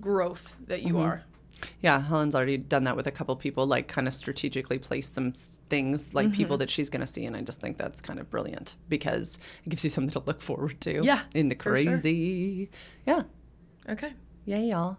growth 0.00 0.56
that 0.66 0.82
you 0.82 0.98
are. 0.98 1.22
Yeah, 1.80 2.00
Holland's 2.00 2.34
already 2.34 2.58
done 2.58 2.84
that 2.84 2.96
with 2.96 3.06
a 3.06 3.10
couple 3.10 3.34
people, 3.34 3.66
like 3.66 3.88
kind 3.88 4.06
of 4.06 4.14
strategically 4.14 4.78
place 4.78 5.08
some 5.10 5.32
things, 5.70 6.12
like 6.12 6.26
Mm-hmm. 6.26 6.34
people 6.34 6.58
that 6.58 6.68
she's 6.68 6.90
going 6.90 7.00
to 7.00 7.06
see. 7.06 7.24
And 7.24 7.34
I 7.34 7.40
just 7.40 7.62
think 7.62 7.78
that's 7.78 8.00
kind 8.02 8.20
of 8.20 8.28
brilliant 8.28 8.76
because 8.90 9.38
it 9.64 9.70
gives 9.70 9.82
you 9.82 9.88
something 9.88 10.12
to 10.20 10.26
look 10.26 10.42
forward 10.42 10.78
to. 10.82 11.02
Yeah, 11.02 11.20
In 11.34 11.48
the 11.48 11.54
for 11.54 11.74
sure. 11.76 11.92
crazy. 11.92 12.68
Yeah. 13.06 13.22
Okay. 13.88 14.12
Yay, 14.44 14.64
y'all. 14.68 14.98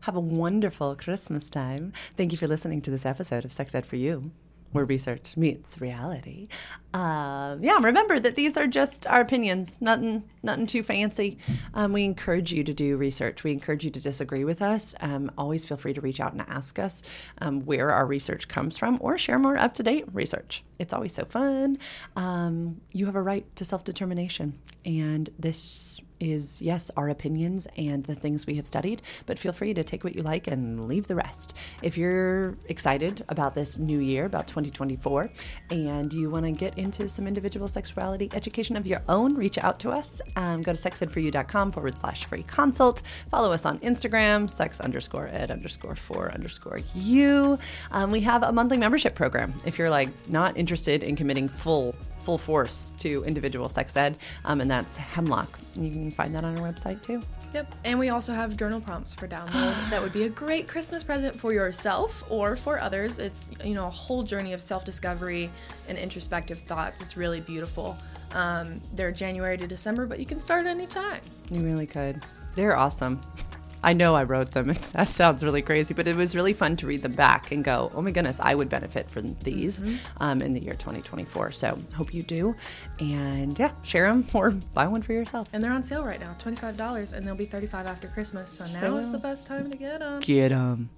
Have 0.00 0.14
a 0.14 0.20
wonderful 0.20 0.94
Christmas 0.94 1.48
time. 1.48 1.94
Thank 2.18 2.32
you 2.32 2.38
for 2.38 2.46
listening 2.46 2.82
to 2.82 2.90
this 2.90 3.06
episode 3.06 3.44
of 3.46 3.52
Sex 3.52 3.74
Ed 3.74 3.86
for 3.86 3.96
You, 3.96 4.30
where 4.72 4.84
research 4.84 5.36
meets 5.36 5.80
reality. 5.80 6.48
Um, 6.94 7.62
yeah, 7.62 7.78
remember 7.80 8.18
that 8.20 8.36
these 8.36 8.56
are 8.56 8.66
just 8.66 9.06
our 9.06 9.20
opinions, 9.20 9.80
nothing, 9.80 10.28
nothing 10.42 10.66
too 10.66 10.82
fancy. 10.82 11.38
Um, 11.74 11.92
we 11.92 12.04
encourage 12.04 12.52
you 12.52 12.64
to 12.64 12.74
do 12.74 12.96
research. 12.96 13.44
We 13.44 13.52
encourage 13.52 13.84
you 13.84 13.90
to 13.90 14.00
disagree 14.00 14.44
with 14.44 14.62
us. 14.62 14.94
Um, 15.00 15.30
always 15.38 15.64
feel 15.64 15.76
free 15.76 15.94
to 15.94 16.00
reach 16.00 16.20
out 16.20 16.32
and 16.32 16.42
ask 16.42 16.78
us 16.78 17.02
um, 17.40 17.60
where 17.64 17.90
our 17.90 18.06
research 18.06 18.48
comes 18.48 18.76
from, 18.76 18.98
or 19.00 19.18
share 19.18 19.38
more 19.38 19.56
up 19.56 19.74
to 19.74 19.82
date 19.82 20.04
research. 20.12 20.64
It's 20.78 20.92
always 20.92 21.12
so 21.12 21.24
fun. 21.24 21.78
Um, 22.16 22.80
you 22.92 23.06
have 23.06 23.16
a 23.16 23.22
right 23.22 23.44
to 23.56 23.64
self 23.64 23.84
determination, 23.84 24.54
and 24.84 25.28
this 25.38 26.00
is 26.20 26.60
yes 26.60 26.90
our 26.96 27.08
opinions 27.10 27.68
and 27.76 28.02
the 28.04 28.14
things 28.14 28.44
we 28.44 28.56
have 28.56 28.66
studied 28.66 29.00
but 29.26 29.38
feel 29.38 29.52
free 29.52 29.72
to 29.72 29.84
take 29.84 30.02
what 30.02 30.16
you 30.16 30.22
like 30.22 30.48
and 30.48 30.88
leave 30.88 31.06
the 31.06 31.14
rest. 31.14 31.56
If 31.82 31.96
you're 31.96 32.56
excited 32.66 33.24
about 33.28 33.54
this 33.54 33.78
new 33.78 34.00
year 34.00 34.24
about 34.24 34.46
2024 34.48 35.30
and 35.70 36.12
you 36.12 36.30
want 36.30 36.44
to 36.44 36.50
get 36.52 36.76
into 36.76 37.08
some 37.08 37.26
individual 37.26 37.68
sexuality 37.68 38.28
education 38.32 38.76
of 38.76 38.86
your 38.86 39.02
own 39.08 39.34
reach 39.34 39.58
out 39.58 39.78
to 39.80 39.90
us. 39.90 40.20
Um, 40.36 40.62
go 40.62 40.72
to 40.72 40.78
sexedforyou.com 40.78 41.72
forward 41.72 41.96
slash 41.96 42.24
free 42.24 42.42
consult. 42.42 43.02
Follow 43.30 43.52
us 43.52 43.64
on 43.64 43.78
instagram 43.80 44.50
sex 44.50 44.80
underscore 44.80 45.28
ed 45.28 45.50
underscore 45.50 45.94
for 45.94 46.32
underscore 46.32 46.80
you. 46.94 47.58
Um, 47.92 48.10
we 48.10 48.20
have 48.22 48.42
a 48.42 48.52
monthly 48.52 48.76
membership 48.76 49.14
program. 49.14 49.52
If 49.64 49.78
you're 49.78 49.90
like 49.90 50.08
not 50.28 50.56
interested 50.56 50.67
in 51.02 51.16
committing 51.16 51.48
full 51.48 51.94
full 52.20 52.38
force 52.38 52.92
to 52.98 53.24
individual 53.24 53.68
sex 53.70 53.96
ed, 53.96 54.18
um, 54.44 54.60
and 54.60 54.70
that's 54.70 54.96
Hemlock. 54.96 55.58
You 55.80 55.90
can 55.90 56.10
find 56.10 56.34
that 56.34 56.44
on 56.44 56.58
our 56.58 56.72
website 56.72 57.00
too. 57.00 57.22
Yep. 57.54 57.74
And 57.84 57.98
we 57.98 58.10
also 58.10 58.34
have 58.34 58.56
journal 58.56 58.80
prompts 58.80 59.14
for 59.14 59.26
download. 59.26 59.74
that 59.90 60.02
would 60.02 60.12
be 60.12 60.24
a 60.24 60.28
great 60.28 60.68
Christmas 60.68 61.02
present 61.02 61.38
for 61.38 61.52
yourself 61.52 62.22
or 62.28 62.56
for 62.56 62.78
others. 62.78 63.18
It's, 63.18 63.50
you 63.64 63.74
know, 63.74 63.86
a 63.86 63.90
whole 63.90 64.22
journey 64.22 64.52
of 64.52 64.60
self 64.60 64.84
discovery 64.84 65.50
and 65.88 65.96
introspective 65.96 66.60
thoughts. 66.60 67.00
It's 67.00 67.16
really 67.16 67.40
beautiful. 67.40 67.96
Um, 68.32 68.80
they're 68.92 69.12
January 69.12 69.56
to 69.56 69.66
December, 69.66 70.04
but 70.04 70.18
you 70.18 70.26
can 70.26 70.38
start 70.38 70.66
anytime. 70.66 71.20
You 71.50 71.62
really 71.62 71.86
could. 71.86 72.22
They're 72.54 72.76
awesome. 72.76 73.20
I 73.82 73.92
know 73.92 74.14
I 74.14 74.24
wrote 74.24 74.52
them. 74.52 74.70
It's, 74.78 74.92
that 74.92 75.08
sounds 75.08 75.42
really 75.42 75.62
crazy, 75.62 75.94
but 75.94 76.06
it 76.06 76.14
was 76.14 76.36
really 76.36 76.52
fun 76.52 76.76
to 76.76 76.86
read 76.86 77.02
them 77.02 77.12
back 77.12 77.52
and 77.52 77.64
go, 77.64 77.90
oh 77.94 78.02
my 78.02 78.10
goodness, 78.10 78.38
I 78.40 78.54
would 78.54 78.68
benefit 78.68 79.10
from 79.10 79.34
these 79.42 79.82
um, 80.18 80.42
in 80.42 80.52
the 80.52 80.60
year 80.60 80.74
2024. 80.74 81.52
So 81.52 81.78
hope 81.94 82.12
you 82.14 82.22
do. 82.22 82.54
And 83.00 83.58
yeah, 83.58 83.72
share 83.82 84.06
them 84.06 84.26
or 84.34 84.50
buy 84.50 84.86
one 84.86 85.02
for 85.02 85.12
yourself. 85.12 85.48
And 85.52 85.64
they're 85.64 85.72
on 85.72 85.82
sale 85.82 86.04
right 86.04 86.20
now 86.20 86.34
$25, 86.38 87.12
and 87.12 87.26
they'll 87.26 87.34
be 87.34 87.46
35 87.46 87.86
after 87.86 88.08
Christmas. 88.08 88.50
So 88.50 88.66
now 88.80 88.96
is 88.96 89.10
the 89.10 89.18
best 89.18 89.46
time 89.46 89.70
to 89.70 89.76
get 89.76 90.00
them. 90.00 90.20
Get 90.20 90.50
them. 90.50 90.90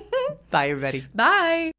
Bye, 0.50 0.70
everybody. 0.70 1.06
Bye. 1.14 1.72